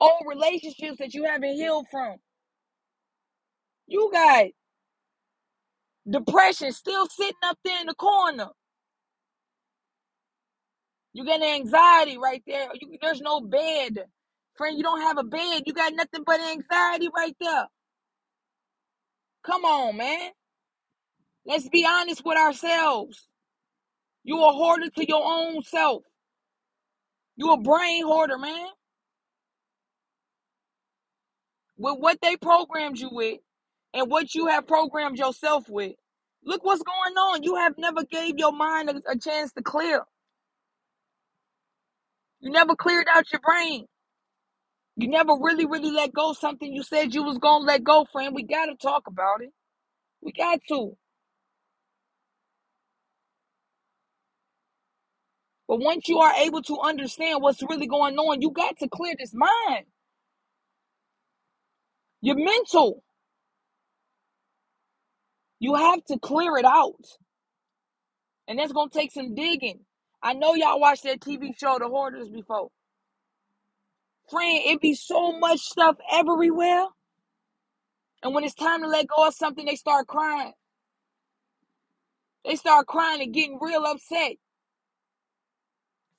Old 0.00 0.22
relationships 0.28 0.98
that 0.98 1.14
you 1.14 1.24
haven't 1.24 1.54
healed 1.54 1.86
from. 1.90 2.16
You 3.88 4.10
got 4.12 4.46
depression 6.10 6.72
still 6.72 7.06
sitting 7.08 7.34
up 7.44 7.58
there 7.64 7.80
in 7.80 7.86
the 7.88 7.94
corner. 7.94 8.48
You 11.14 11.26
get 11.26 11.42
anxiety 11.42 12.18
right 12.18 12.42
there. 12.46 12.68
You, 12.80 12.98
there's 13.02 13.22
no 13.22 13.40
bed 13.42 13.98
Friend, 14.56 14.76
you 14.76 14.84
don't 14.84 15.02
have 15.02 15.18
a 15.18 15.24
bed. 15.24 15.62
You 15.66 15.72
got 15.72 15.94
nothing 15.94 16.22
but 16.26 16.40
anxiety 16.40 17.08
right 17.16 17.36
there. 17.40 17.66
Come 19.44 19.64
on, 19.64 19.96
man. 19.96 20.30
Let's 21.46 21.68
be 21.68 21.86
honest 21.86 22.24
with 22.24 22.38
ourselves. 22.38 23.28
You 24.24 24.44
a 24.44 24.52
hoarder 24.52 24.90
to 24.90 25.06
your 25.08 25.22
own 25.24 25.62
self. 25.64 26.02
You 27.36 27.52
a 27.52 27.60
brain 27.60 28.04
hoarder, 28.06 28.38
man. 28.38 28.68
With 31.78 31.98
what 32.00 32.18
they 32.22 32.36
programmed 32.36 32.98
you 32.98 33.10
with 33.12 33.38
and 33.94 34.10
what 34.10 34.34
you 34.34 34.48
have 34.48 34.66
programmed 34.66 35.18
yourself 35.18 35.68
with. 35.68 35.94
Look 36.44 36.64
what's 36.64 36.82
going 36.82 37.14
on. 37.16 37.42
You 37.44 37.56
have 37.56 37.74
never 37.78 38.04
gave 38.04 38.38
your 38.38 38.52
mind 38.52 38.90
a, 38.90 39.12
a 39.12 39.18
chance 39.18 39.52
to 39.54 39.62
clear. 39.62 40.02
You 42.44 42.52
never 42.52 42.76
cleared 42.76 43.08
out 43.14 43.32
your 43.32 43.40
brain. 43.42 43.86
You 44.96 45.08
never 45.08 45.32
really, 45.40 45.66
really 45.66 45.90
let 45.92 46.12
go 46.14 46.32
of 46.32 46.38
something 46.38 46.72
you 46.72 46.84
said 46.84 47.14
you 47.14 47.24
was 47.24 47.38
gonna 47.38 47.64
let 47.64 47.84
go, 47.84 48.06
friend. 48.12 48.34
We 48.34 48.44
gotta 48.44 48.76
talk 48.76 49.04
about 49.08 49.42
it. 49.42 49.50
We 50.22 50.32
got 50.32 50.60
to. 50.68 50.96
But 55.68 55.80
once 55.80 56.08
you 56.08 56.18
are 56.20 56.34
able 56.34 56.62
to 56.62 56.78
understand 56.80 57.42
what's 57.42 57.62
really 57.62 57.86
going 57.88 58.16
on, 58.18 58.42
you 58.42 58.50
got 58.52 58.78
to 58.78 58.88
clear 58.88 59.14
this 59.18 59.34
mind. 59.34 59.86
Your 62.22 62.36
mental. 62.36 63.02
You 65.60 65.76
have 65.76 66.04
to 66.06 66.18
clear 66.18 66.58
it 66.58 66.66
out. 66.66 67.04
And 68.48 68.58
that's 68.58 68.72
gonna 68.72 68.90
take 68.90 69.12
some 69.12 69.34
digging. 69.34 69.80
I 70.24 70.34
know 70.34 70.54
y'all 70.56 70.80
watched 70.80 71.04
that 71.04 71.20
TV 71.20 71.58
show, 71.58 71.78
The 71.80 71.88
Hoarders, 71.88 72.30
before. 72.30 72.70
Friend, 74.30 74.60
it 74.66 74.80
be 74.80 74.94
so 74.94 75.38
much 75.38 75.60
stuff 75.60 75.96
everywhere. 76.12 76.86
And 78.22 78.34
when 78.34 78.44
it's 78.44 78.54
time 78.54 78.82
to 78.82 78.88
let 78.88 79.06
go 79.08 79.28
of 79.28 79.34
something, 79.34 79.66
they 79.66 79.76
start 79.76 80.06
crying. 80.08 80.54
They 82.44 82.56
start 82.56 82.86
crying 82.86 83.22
and 83.22 83.34
getting 83.34 83.58
real 83.60 83.84
upset. 83.86 84.36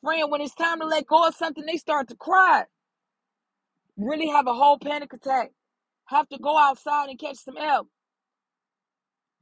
Friend, 0.04 0.32
when 0.32 0.42
it's 0.42 0.56
time 0.56 0.80
to 0.82 0.88
let 0.88 1.08
go 1.08 1.28
of 1.28 1.36
something, 1.36 1.66
they 1.66 1.78
start 1.78 2.10
to 2.10 2.16
cry. 2.16 2.66
Really 3.98 4.28
have 4.30 4.48
a 4.48 4.54
whole 4.54 4.80
panic 4.80 5.14
attack. 5.14 5.52
Have 6.08 6.30
to 6.30 6.40
go 6.40 6.58
outside 6.58 7.10
and 7.10 7.20
catch 7.20 7.38
some 7.38 7.58
air. 7.58 7.82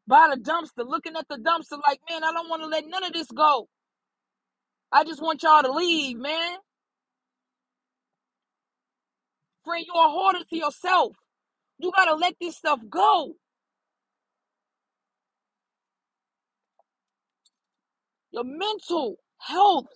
By 0.07 0.33
the 0.35 0.41
dumpster, 0.41 0.87
looking 0.87 1.15
at 1.17 1.27
the 1.29 1.37
dumpster 1.37 1.79
like, 1.87 2.01
man, 2.09 2.23
I 2.23 2.31
don't 2.33 2.49
want 2.49 2.63
to 2.63 2.67
let 2.67 2.85
none 2.87 3.03
of 3.05 3.13
this 3.13 3.31
go. 3.31 3.67
I 4.93 5.05
just 5.05 5.21
want 5.23 5.43
y'all 5.43 5.63
to 5.63 5.73
leave, 5.73 6.17
man. 6.19 6.57
Friend, 9.65 9.85
you're 9.85 10.05
a 10.05 10.09
hoarder 10.09 10.39
to 10.49 10.57
yourself. 10.57 11.15
You 11.79 11.91
gotta 11.95 12.15
let 12.15 12.35
this 12.41 12.57
stuff 12.57 12.79
go. 12.89 13.33
Your 18.31 18.43
mental 18.45 19.17
health. 19.39 19.87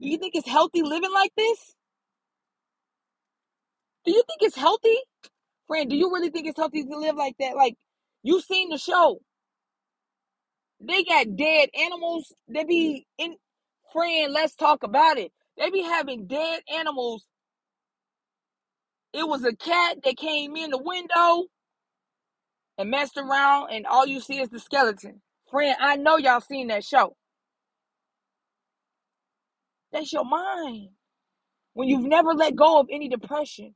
Do 0.00 0.08
you 0.08 0.18
think 0.18 0.34
it's 0.34 0.48
healthy 0.48 0.82
living 0.82 1.12
like 1.12 1.32
this? 1.36 1.74
Do 4.04 4.12
you 4.12 4.22
think 4.26 4.40
it's 4.42 4.56
healthy? 4.56 4.96
Friend, 5.68 5.88
do 5.90 5.96
you 5.96 6.12
really 6.12 6.30
think 6.30 6.46
it's 6.48 6.58
healthy 6.58 6.84
to 6.84 6.98
live 6.98 7.16
like 7.16 7.36
that? 7.40 7.56
Like, 7.56 7.76
you've 8.22 8.44
seen 8.44 8.70
the 8.70 8.78
show. 8.78 9.20
They 10.82 11.04
got 11.04 11.36
dead 11.36 11.70
animals. 11.80 12.32
They 12.48 12.64
be 12.64 13.06
in 13.18 13.36
friend, 13.92 14.32
let's 14.32 14.56
talk 14.56 14.84
about 14.84 15.18
it. 15.18 15.32
They 15.58 15.70
be 15.70 15.82
having 15.82 16.26
dead 16.28 16.62
animals. 16.74 17.26
It 19.14 19.28
was 19.28 19.44
a 19.44 19.56
cat 19.56 19.98
that 20.04 20.16
came 20.16 20.56
in 20.56 20.70
the 20.70 20.78
window 20.82 21.44
and 22.78 22.90
messed 22.90 23.18
around, 23.18 23.70
and 23.72 23.86
all 23.86 24.06
you 24.06 24.20
see 24.20 24.40
is 24.40 24.50
the 24.50 24.60
skeleton. 24.60 25.22
Friend, 25.50 25.76
I 25.80 25.96
know 25.96 26.18
y'all 26.18 26.40
seen 26.40 26.68
that 26.68 26.84
show. 26.84 27.16
That's 29.92 30.12
your 30.12 30.24
mind. 30.24 30.90
When 31.74 31.88
you've 31.88 32.04
never 32.06 32.34
let 32.34 32.56
go 32.56 32.80
of 32.80 32.88
any 32.90 33.08
depression, 33.08 33.74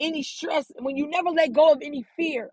any 0.00 0.22
stress, 0.22 0.70
when 0.80 0.96
you 0.96 1.08
never 1.08 1.30
let 1.30 1.52
go 1.52 1.72
of 1.72 1.80
any 1.82 2.04
fear, 2.16 2.50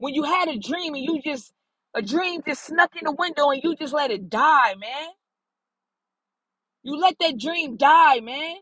when 0.00 0.14
you 0.14 0.24
had 0.24 0.48
a 0.48 0.58
dream 0.58 0.94
and 0.96 1.04
you 1.04 1.22
just, 1.24 1.52
a 1.94 2.02
dream 2.02 2.42
just 2.46 2.66
snuck 2.66 2.92
in 2.96 3.06
the 3.06 3.12
window 3.12 3.50
and 3.50 3.62
you 3.64 3.76
just 3.76 3.94
let 3.94 4.12
it 4.12 4.30
die, 4.30 4.76
man. 4.76 5.10
You 6.84 6.98
let 7.00 7.16
that 7.20 7.38
dream 7.38 7.76
die, 7.78 8.20
man. 8.20 8.56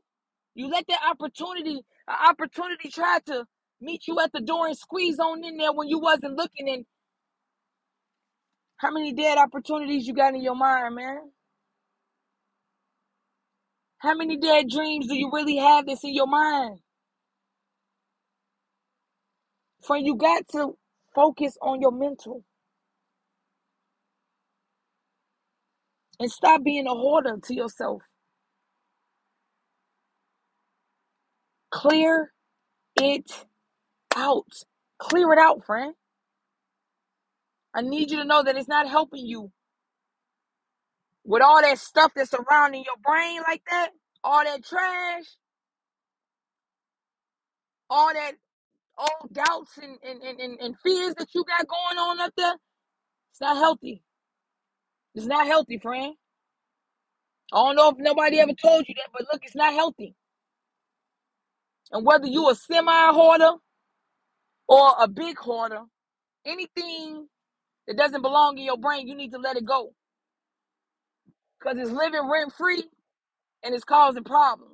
You 0.54 0.70
let 0.70 0.86
that 0.88 1.00
opportunity, 1.10 1.82
opportunity 2.08 2.90
try 2.90 3.20
to 3.28 3.46
meet 3.80 4.08
you 4.08 4.20
at 4.20 4.32
the 4.32 4.42
door 4.42 4.68
and 4.68 4.78
squeeze 4.78 5.20
on 5.20 5.44
in 5.44 5.58
there 5.58 5.72
when 5.72 5.88
you 5.88 6.00
wasn't 6.00 6.36
looking. 6.36 6.68
And 6.68 6.86
how 8.78 8.92
many 8.92 9.14
dead 9.14 9.38
opportunities 9.38 10.06
you 10.06 10.14
got 10.14 10.34
in 10.34 10.42
your 10.42 10.56
mind, 10.56 10.96
man? 10.96 11.20
How 13.98 14.14
many 14.14 14.38
dead 14.38 14.68
dreams 14.70 15.08
do 15.08 15.16
you 15.16 15.30
really 15.32 15.56
have 15.58 15.86
that's 15.86 16.04
in 16.04 16.14
your 16.14 16.28
mind? 16.28 16.80
Friend, 19.82 20.06
you 20.06 20.16
got 20.16 20.48
to 20.52 20.77
focus 21.14 21.56
on 21.62 21.80
your 21.80 21.92
mental 21.92 22.44
and 26.20 26.30
stop 26.30 26.64
being 26.64 26.86
a 26.86 26.94
hoarder 26.94 27.38
to 27.44 27.54
yourself. 27.54 28.02
Clear 31.72 32.32
it 33.00 33.30
out. 34.16 34.46
Clear 35.00 35.32
it 35.34 35.38
out, 35.40 35.64
friend. 35.66 35.94
I 37.74 37.82
need 37.82 38.10
you 38.10 38.18
to 38.18 38.24
know 38.24 38.42
that 38.42 38.56
it's 38.56 38.68
not 38.68 38.88
helping 38.88 39.26
you 39.26 39.52
with 41.24 41.42
all 41.42 41.62
that 41.62 41.78
stuff 41.78 42.12
that's 42.16 42.30
surrounding 42.32 42.84
your 42.84 42.96
brain 43.04 43.40
like 43.48 43.62
that, 43.70 43.90
all 44.24 44.44
that 44.44 44.64
trash, 44.64 45.24
all 47.90 48.12
that 48.14 48.32
old 48.98 49.32
doubts 49.34 49.78
and, 49.78 49.98
and, 50.04 50.22
and, 50.22 50.40
and, 50.40 50.60
and 50.60 50.76
fears 50.84 51.14
that 51.16 51.28
you 51.34 51.44
got 51.44 51.68
going 51.68 51.98
on 51.98 52.20
up 52.20 52.32
there. 52.36 52.56
It's 53.32 53.40
not 53.40 53.56
healthy. 53.58 54.02
It's 55.14 55.26
not 55.26 55.46
healthy, 55.46 55.78
friend. 55.78 56.14
I 57.52 57.56
don't 57.56 57.76
know 57.76 57.90
if 57.90 57.96
nobody 57.98 58.40
ever 58.40 58.52
told 58.54 58.86
you 58.88 58.94
that, 58.96 59.10
but 59.12 59.26
look, 59.32 59.42
it's 59.44 59.56
not 59.56 59.74
healthy. 59.74 60.14
And 61.92 62.06
whether 62.06 62.26
you 62.26 62.50
a 62.50 62.54
semi 62.54 63.12
hoarder 63.12 63.52
or 64.68 64.92
a 65.00 65.08
big 65.08 65.38
hoarder, 65.38 65.82
anything 66.46 67.28
that 67.88 67.96
doesn't 67.98 68.22
belong 68.22 68.58
in 68.58 68.64
your 68.64 68.78
brain, 68.78 69.08
you 69.08 69.16
need 69.16 69.32
to 69.32 69.38
let 69.38 69.56
it 69.56 69.66
go. 69.66 69.92
Because 71.60 71.78
it's 71.78 71.90
living 71.92 72.28
rent 72.30 72.52
free 72.56 72.84
and 73.64 73.74
it's 73.74 73.84
causing 73.84 74.24
problems. 74.24 74.72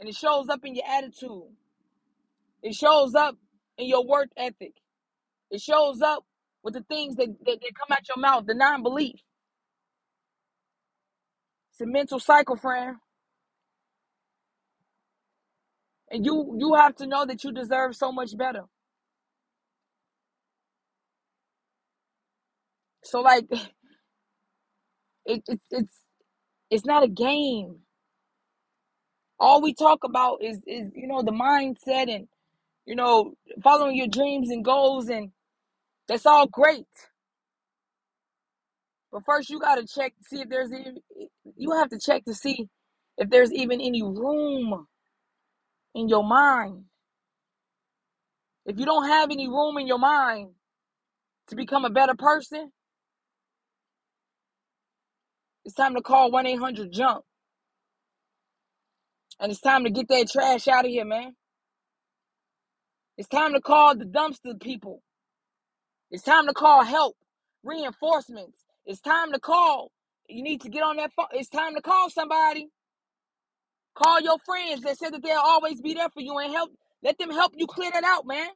And 0.00 0.08
it 0.08 0.16
shows 0.16 0.48
up 0.48 0.60
in 0.64 0.74
your 0.76 0.86
attitude. 0.88 1.50
It 2.62 2.74
shows 2.74 3.14
up 3.14 3.36
in 3.78 3.88
your 3.88 4.06
work 4.06 4.30
ethic. 4.36 4.74
It 5.50 5.60
shows 5.62 6.02
up 6.02 6.24
with 6.64 6.74
the 6.74 6.82
things 6.82 7.16
that, 7.16 7.28
that, 7.28 7.60
that 7.60 7.72
come 7.76 7.92
out 7.96 8.08
your 8.08 8.20
mouth, 8.20 8.46
the 8.46 8.54
non 8.54 8.82
belief. 8.82 9.20
It's 11.72 11.80
a 11.82 11.86
mental 11.86 12.20
cycle, 12.20 12.56
friend. 12.56 12.96
And 16.10 16.26
you 16.26 16.56
you 16.58 16.74
have 16.76 16.96
to 16.96 17.06
know 17.06 17.26
that 17.26 17.44
you 17.44 17.52
deserve 17.52 17.96
so 17.96 18.12
much 18.12 18.36
better. 18.36 18.64
So 23.04 23.20
like 23.22 23.46
it, 25.26 25.42
it 25.48 25.60
it's 25.70 25.94
it's 26.70 26.86
not 26.86 27.04
a 27.04 27.08
game. 27.08 27.80
All 29.40 29.62
we 29.62 29.74
talk 29.74 30.04
about 30.04 30.42
is 30.42 30.58
is 30.66 30.90
you 30.94 31.08
know 31.08 31.22
the 31.22 31.32
mindset 31.32 32.14
and 32.14 32.28
you 32.86 32.96
know 32.96 33.34
following 33.62 33.96
your 33.96 34.08
dreams 34.08 34.50
and 34.50 34.64
goals 34.64 35.08
and 35.08 35.30
that's 36.08 36.26
all 36.26 36.46
great. 36.46 36.86
But 39.12 39.24
first 39.26 39.50
you 39.50 39.60
got 39.60 39.76
to 39.76 39.86
check 39.86 40.14
to 40.16 40.24
see 40.24 40.42
if 40.42 40.48
there's 40.50 40.72
any 40.72 41.02
you 41.56 41.72
have 41.72 41.90
to 41.90 41.98
check 41.98 42.24
to 42.26 42.34
see 42.34 42.68
if 43.18 43.30
there's 43.30 43.52
even 43.52 43.80
any 43.80 44.02
room 44.02 44.86
in 45.94 46.08
your 46.08 46.24
mind. 46.24 46.84
If 48.66 48.78
you 48.78 48.86
don't 48.86 49.08
have 49.08 49.30
any 49.30 49.48
room 49.48 49.78
in 49.78 49.86
your 49.86 49.98
mind 49.98 50.50
to 51.48 51.56
become 51.56 51.84
a 51.84 51.90
better 51.90 52.14
person, 52.16 52.72
it's 55.64 55.74
time 55.74 55.94
to 55.96 56.02
call 56.02 56.30
1 56.30 56.46
800 56.46 56.92
JUMP. 56.92 57.24
And 59.40 59.52
it's 59.52 59.60
time 59.60 59.84
to 59.84 59.90
get 59.90 60.08
that 60.08 60.30
trash 60.30 60.68
out 60.68 60.84
of 60.86 60.90
here, 60.90 61.04
man. 61.04 61.34
It's 63.20 63.28
time 63.28 63.52
to 63.52 63.60
call 63.60 63.94
the 63.94 64.06
dumpster 64.06 64.58
people. 64.58 65.02
It's 66.10 66.22
time 66.22 66.46
to 66.46 66.54
call 66.54 66.82
help, 66.82 67.18
reinforcements. 67.62 68.64
It's 68.86 69.02
time 69.02 69.32
to 69.32 69.38
call. 69.38 69.92
You 70.26 70.42
need 70.42 70.62
to 70.62 70.70
get 70.70 70.82
on 70.82 70.96
that 70.96 71.12
phone. 71.14 71.26
It's 71.32 71.50
time 71.50 71.74
to 71.74 71.82
call 71.82 72.08
somebody. 72.08 72.68
Call 73.94 74.22
your 74.22 74.38
friends 74.46 74.80
that 74.84 74.96
said 74.96 75.12
that 75.12 75.22
they'll 75.22 75.36
always 75.36 75.82
be 75.82 75.92
there 75.92 76.08
for 76.08 76.22
you 76.22 76.38
and 76.38 76.50
help. 76.50 76.70
Let 77.02 77.18
them 77.18 77.30
help 77.30 77.52
you 77.58 77.66
clear 77.66 77.90
that 77.90 78.04
out, 78.04 78.26
man. 78.26 78.48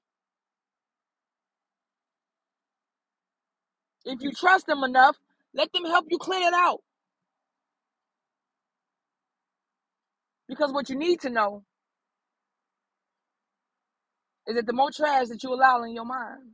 If 4.07 4.23
you 4.23 4.33
trust 4.33 4.67
them 4.67 4.83
enough, 4.83 5.19
let 5.53 5.75
them 5.75 5.85
help 5.85 6.07
you 6.09 6.17
clear 6.17 6.49
it 6.49 6.55
out. 6.55 6.81
Because 10.49 10.73
what 10.73 10.89
you 10.89 10.97
need 10.97 11.21
to 11.21 11.29
know 11.29 11.65
is 14.49 14.57
that 14.57 14.67
the 14.67 14.73
more 14.73 14.91
trash 14.91 15.29
that 15.29 15.43
you 15.43 15.55
allow 15.55 15.83
in 15.85 15.95
your 15.95 16.05
mind, 16.07 16.53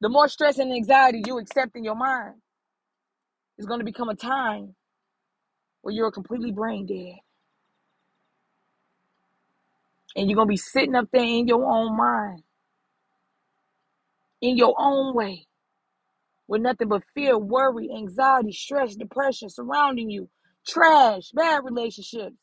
the 0.00 0.08
more 0.08 0.28
stress 0.28 0.58
and 0.58 0.72
anxiety 0.72 1.22
you 1.26 1.38
accept 1.38 1.76
in 1.76 1.84
your 1.84 1.96
mind 1.96 2.34
is 3.58 3.66
going 3.66 3.80
to 3.80 3.84
become 3.86 4.08
a 4.08 4.16
time 4.16 4.74
where 5.82 5.94
you're 5.94 6.10
completely 6.12 6.52
brain 6.52 6.86
dead. 6.86 7.18
And 10.16 10.28
you're 10.30 10.36
going 10.36 10.48
to 10.48 10.52
be 10.52 10.56
sitting 10.58 10.94
up 10.96 11.08
there 11.12 11.22
in 11.24 11.48
your 11.48 11.64
own 11.64 11.96
mind, 11.96 12.42
in 14.42 14.56
your 14.56 14.74
own 14.78 15.14
way, 15.14 15.46
with 16.48 16.62
nothing 16.62 16.88
but 16.88 17.02
fear, 17.14 17.38
worry, 17.38 17.90
anxiety, 17.94 18.52
stress, 18.52 18.96
depression 18.96 19.50
surrounding 19.50 20.10
you, 20.10 20.28
trash, 20.66 21.30
bad 21.34 21.64
relationships 21.64 22.36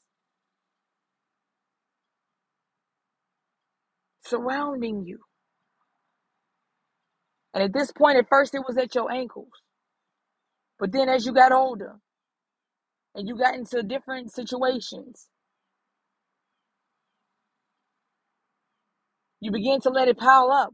surrounding 4.26 5.06
you. 5.06 5.20
And 7.54 7.64
at 7.64 7.74
this 7.74 7.92
point, 7.92 8.18
at 8.18 8.30
first, 8.30 8.56
it 8.56 8.64
was 8.68 8.78
at 8.78 8.96
your 8.96 9.12
ankles. 9.12 9.52
But 10.80 10.92
then 10.92 11.10
as 11.10 11.26
you 11.26 11.34
got 11.34 11.52
older 11.52 11.96
and 13.16 13.28
you 13.28 13.38
got 13.38 13.56
into 13.56 13.84
different 13.84 14.34
situations, 14.34 15.28
you 19.40 19.52
begin 19.52 19.82
to 19.82 19.90
let 19.90 20.08
it 20.08 20.18
pile 20.18 20.52
up. 20.52 20.74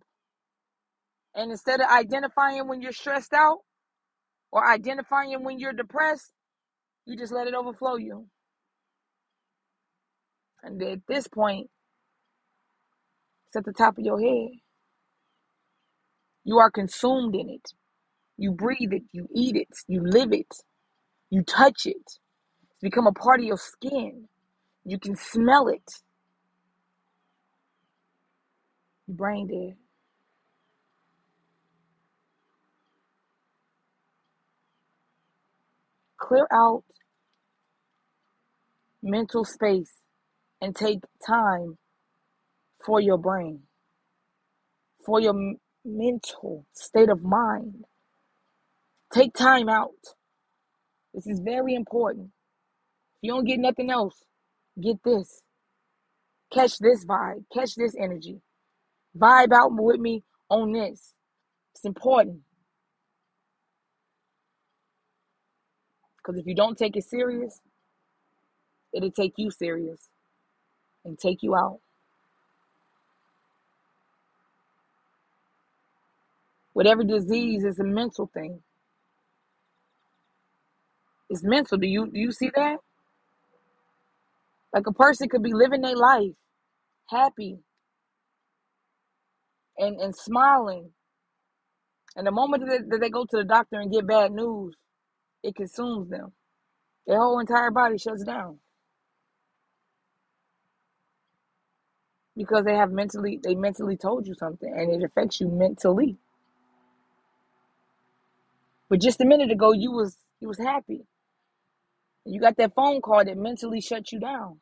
And 1.35 1.51
instead 1.51 1.81
of 1.81 1.87
identifying 1.89 2.67
when 2.67 2.81
you're 2.81 2.91
stressed 2.91 3.33
out 3.33 3.59
or 4.51 4.67
identifying 4.67 5.43
when 5.43 5.59
you're 5.59 5.73
depressed, 5.73 6.31
you 7.05 7.17
just 7.17 7.33
let 7.33 7.47
it 7.47 7.53
overflow 7.53 7.97
you. 7.97 8.27
And 10.63 10.81
at 10.83 10.99
this 11.07 11.27
point, 11.27 11.69
it's 13.49 13.57
at 13.57 13.65
the 13.65 13.73
top 13.73 13.97
of 13.97 14.05
your 14.05 14.21
head. 14.21 14.59
You 16.45 16.59
are 16.59 16.71
consumed 16.71 17.35
in 17.35 17.49
it. 17.49 17.73
You 18.37 18.51
breathe 18.53 18.93
it, 18.93 19.03
you 19.11 19.27
eat 19.35 19.55
it, 19.55 19.69
you 19.87 20.01
live 20.03 20.33
it, 20.33 20.47
you 21.29 21.43
touch 21.43 21.85
it. 21.85 21.97
It's 22.05 22.81
become 22.81 23.07
a 23.07 23.13
part 23.13 23.39
of 23.41 23.45
your 23.45 23.57
skin. 23.57 24.29
You 24.85 24.99
can 24.99 25.15
smell 25.15 25.67
it. 25.67 25.83
Your 29.07 29.17
brain 29.17 29.47
dead. 29.47 29.77
Clear 36.19 36.47
out 36.53 36.83
mental 39.03 39.45
space 39.45 39.93
and 40.61 40.75
take 40.75 40.99
time 41.25 41.77
for 42.89 42.99
your 42.99 43.19
brain, 43.19 43.59
for 45.05 45.21
your 45.21 45.35
mental 45.85 46.65
state 46.73 47.07
of 47.09 47.21
mind. 47.23 47.85
Take 49.13 49.35
time 49.35 49.69
out. 49.69 49.91
This 51.13 51.27
is 51.27 51.39
very 51.39 51.75
important. 51.75 52.29
If 53.17 53.27
you 53.27 53.31
don't 53.31 53.45
get 53.45 53.59
nothing 53.59 53.91
else, 53.91 54.23
get 54.81 55.03
this. 55.05 55.43
Catch 56.51 56.79
this 56.79 57.05
vibe, 57.05 57.43
catch 57.53 57.75
this 57.75 57.93
energy. 57.95 58.41
Vibe 59.15 59.53
out 59.53 59.69
with 59.71 59.99
me 59.99 60.23
on 60.49 60.71
this. 60.73 61.13
It's 61.75 61.85
important 61.85 62.39
because 66.17 66.39
if 66.39 66.47
you 66.47 66.55
don't 66.55 66.75
take 66.75 66.97
it 66.97 67.03
serious, 67.03 67.61
it'll 68.91 69.11
take 69.11 69.33
you 69.37 69.51
serious 69.51 70.09
and 71.05 71.19
take 71.19 71.43
you 71.43 71.55
out. 71.55 71.81
Whatever 76.79 77.03
disease 77.03 77.65
is 77.65 77.77
a 77.79 77.83
mental 77.83 78.31
thing. 78.33 78.61
It's 81.29 81.43
mental. 81.43 81.77
Do 81.77 81.85
you 81.85 82.05
do 82.05 82.17
you 82.17 82.31
see 82.31 82.51
that? 82.55 82.77
Like 84.73 84.87
a 84.87 84.93
person 84.93 85.27
could 85.27 85.43
be 85.43 85.53
living 85.53 85.81
their 85.81 85.97
life 85.97 86.31
happy 87.09 87.57
and, 89.77 89.99
and 89.99 90.15
smiling. 90.15 90.91
And 92.15 92.25
the 92.25 92.31
moment 92.31 92.63
that, 92.65 92.89
that 92.89 93.01
they 93.01 93.09
go 93.09 93.25
to 93.25 93.37
the 93.37 93.43
doctor 93.43 93.81
and 93.81 93.91
get 93.91 94.07
bad 94.07 94.31
news, 94.31 94.73
it 95.43 95.55
consumes 95.55 96.09
them. 96.09 96.31
Their 97.07 97.19
whole 97.19 97.39
entire 97.41 97.71
body 97.71 97.97
shuts 97.97 98.23
down 98.23 98.59
because 102.37 102.63
they 102.63 102.75
have 102.75 102.93
mentally 102.93 103.37
they 103.43 103.55
mentally 103.55 103.97
told 103.97 104.27
you 104.27 104.35
something 104.35 104.73
and 104.73 104.93
it 104.93 105.05
affects 105.05 105.41
you 105.41 105.49
mentally. 105.49 106.17
But 108.89 109.01
just 109.01 109.21
a 109.21 109.25
minute 109.25 109.51
ago 109.51 109.73
you 109.73 109.91
was 109.91 110.17
you 110.41 110.47
was 110.47 110.59
happy. 110.59 111.01
You 112.25 112.39
got 112.41 112.57
that 112.57 112.73
phone 112.75 113.01
call 113.01 113.25
that 113.25 113.37
mentally 113.37 113.81
shut 113.81 114.11
you 114.11 114.19
down. 114.19 114.61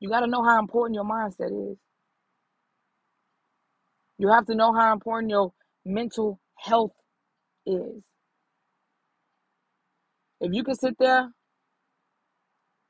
You 0.00 0.08
got 0.08 0.20
to 0.20 0.26
know 0.26 0.42
how 0.44 0.58
important 0.58 0.96
your 0.96 1.04
mindset 1.04 1.72
is. 1.72 1.78
You 4.18 4.28
have 4.30 4.46
to 4.46 4.54
know 4.54 4.72
how 4.72 4.92
important 4.92 5.30
your 5.30 5.52
mental 5.84 6.40
health 6.58 6.92
is. 7.66 8.02
If 10.40 10.52
you 10.52 10.64
can 10.64 10.74
sit 10.76 10.96
there 10.98 11.30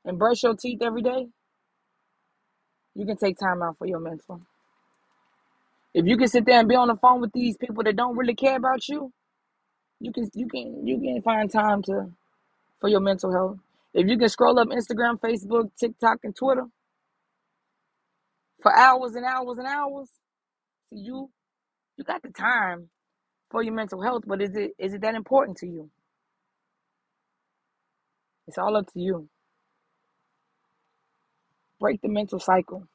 and 0.05 0.19
brush 0.19 0.43
your 0.43 0.55
teeth 0.55 0.81
every 0.83 1.01
day, 1.01 1.27
you 2.95 3.05
can 3.05 3.17
take 3.17 3.37
time 3.39 3.61
out 3.63 3.77
for 3.77 3.87
your 3.87 3.99
mental. 3.99 4.41
If 5.93 6.05
you 6.07 6.17
can 6.17 6.27
sit 6.29 6.45
there 6.45 6.59
and 6.59 6.69
be 6.69 6.75
on 6.75 6.87
the 6.89 6.95
phone 6.97 7.21
with 7.21 7.33
these 7.33 7.57
people 7.57 7.83
that 7.83 7.95
don't 7.95 8.17
really 8.17 8.35
care 8.35 8.57
about 8.57 8.87
you, 8.89 9.11
you 9.99 10.11
can 10.13 10.29
you 10.35 10.47
can 10.47 10.87
you 10.87 10.99
can 10.99 11.21
find 11.23 11.51
time 11.51 11.83
to 11.83 12.11
for 12.81 12.89
your 12.89 13.01
mental 13.01 13.31
health. 13.33 13.59
If 13.93 14.07
you 14.07 14.17
can 14.17 14.29
scroll 14.29 14.59
up 14.59 14.69
Instagram, 14.69 15.19
Facebook, 15.19 15.71
TikTok, 15.79 16.19
and 16.23 16.35
Twitter 16.35 16.65
for 18.61 18.75
hours 18.75 19.15
and 19.15 19.25
hours 19.25 19.57
and 19.59 19.67
hours, 19.67 20.09
you 20.91 21.29
you 21.97 22.03
got 22.03 22.23
the 22.23 22.29
time 22.31 22.89
for 23.51 23.63
your 23.63 23.73
mental 23.73 24.01
health, 24.01 24.23
but 24.27 24.41
is 24.41 24.55
it 24.55 24.71
is 24.79 24.93
it 24.93 25.01
that 25.01 25.15
important 25.15 25.57
to 25.59 25.67
you? 25.67 25.89
It's 28.47 28.57
all 28.57 28.77
up 28.77 28.87
to 28.93 28.99
you. 28.99 29.29
Break 31.79 32.01
the 32.01 32.09
mental 32.09 32.39
cycle 32.39 32.87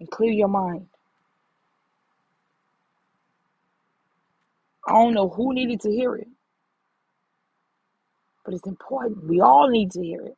and 0.00 0.10
clear 0.10 0.32
your 0.32 0.48
mind. 0.48 0.88
I 4.88 4.92
don't 4.92 5.14
know 5.14 5.28
who 5.30 5.54
needed 5.54 5.80
to 5.82 5.90
hear 5.90 6.16
it, 6.16 6.28
but 8.44 8.54
it's 8.54 8.66
important. 8.66 9.28
We 9.28 9.40
all 9.40 9.68
need 9.70 9.92
to 9.92 10.02
hear 10.02 10.22
it. 10.26 10.36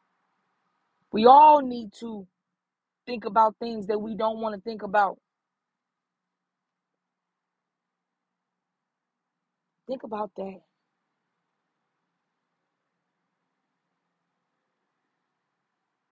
We 1.12 1.26
all 1.26 1.62
need 1.62 1.92
to 2.00 2.26
think 3.07 3.24
about 3.26 3.57
things 3.61 3.88
that 3.88 4.00
we 4.00 4.16
don't 4.16 4.40
want 4.40 4.55
to 4.57 4.61
think 4.62 4.83
about. 4.83 5.18
Think 9.88 10.04
about 10.04 10.33
that. 10.37 10.60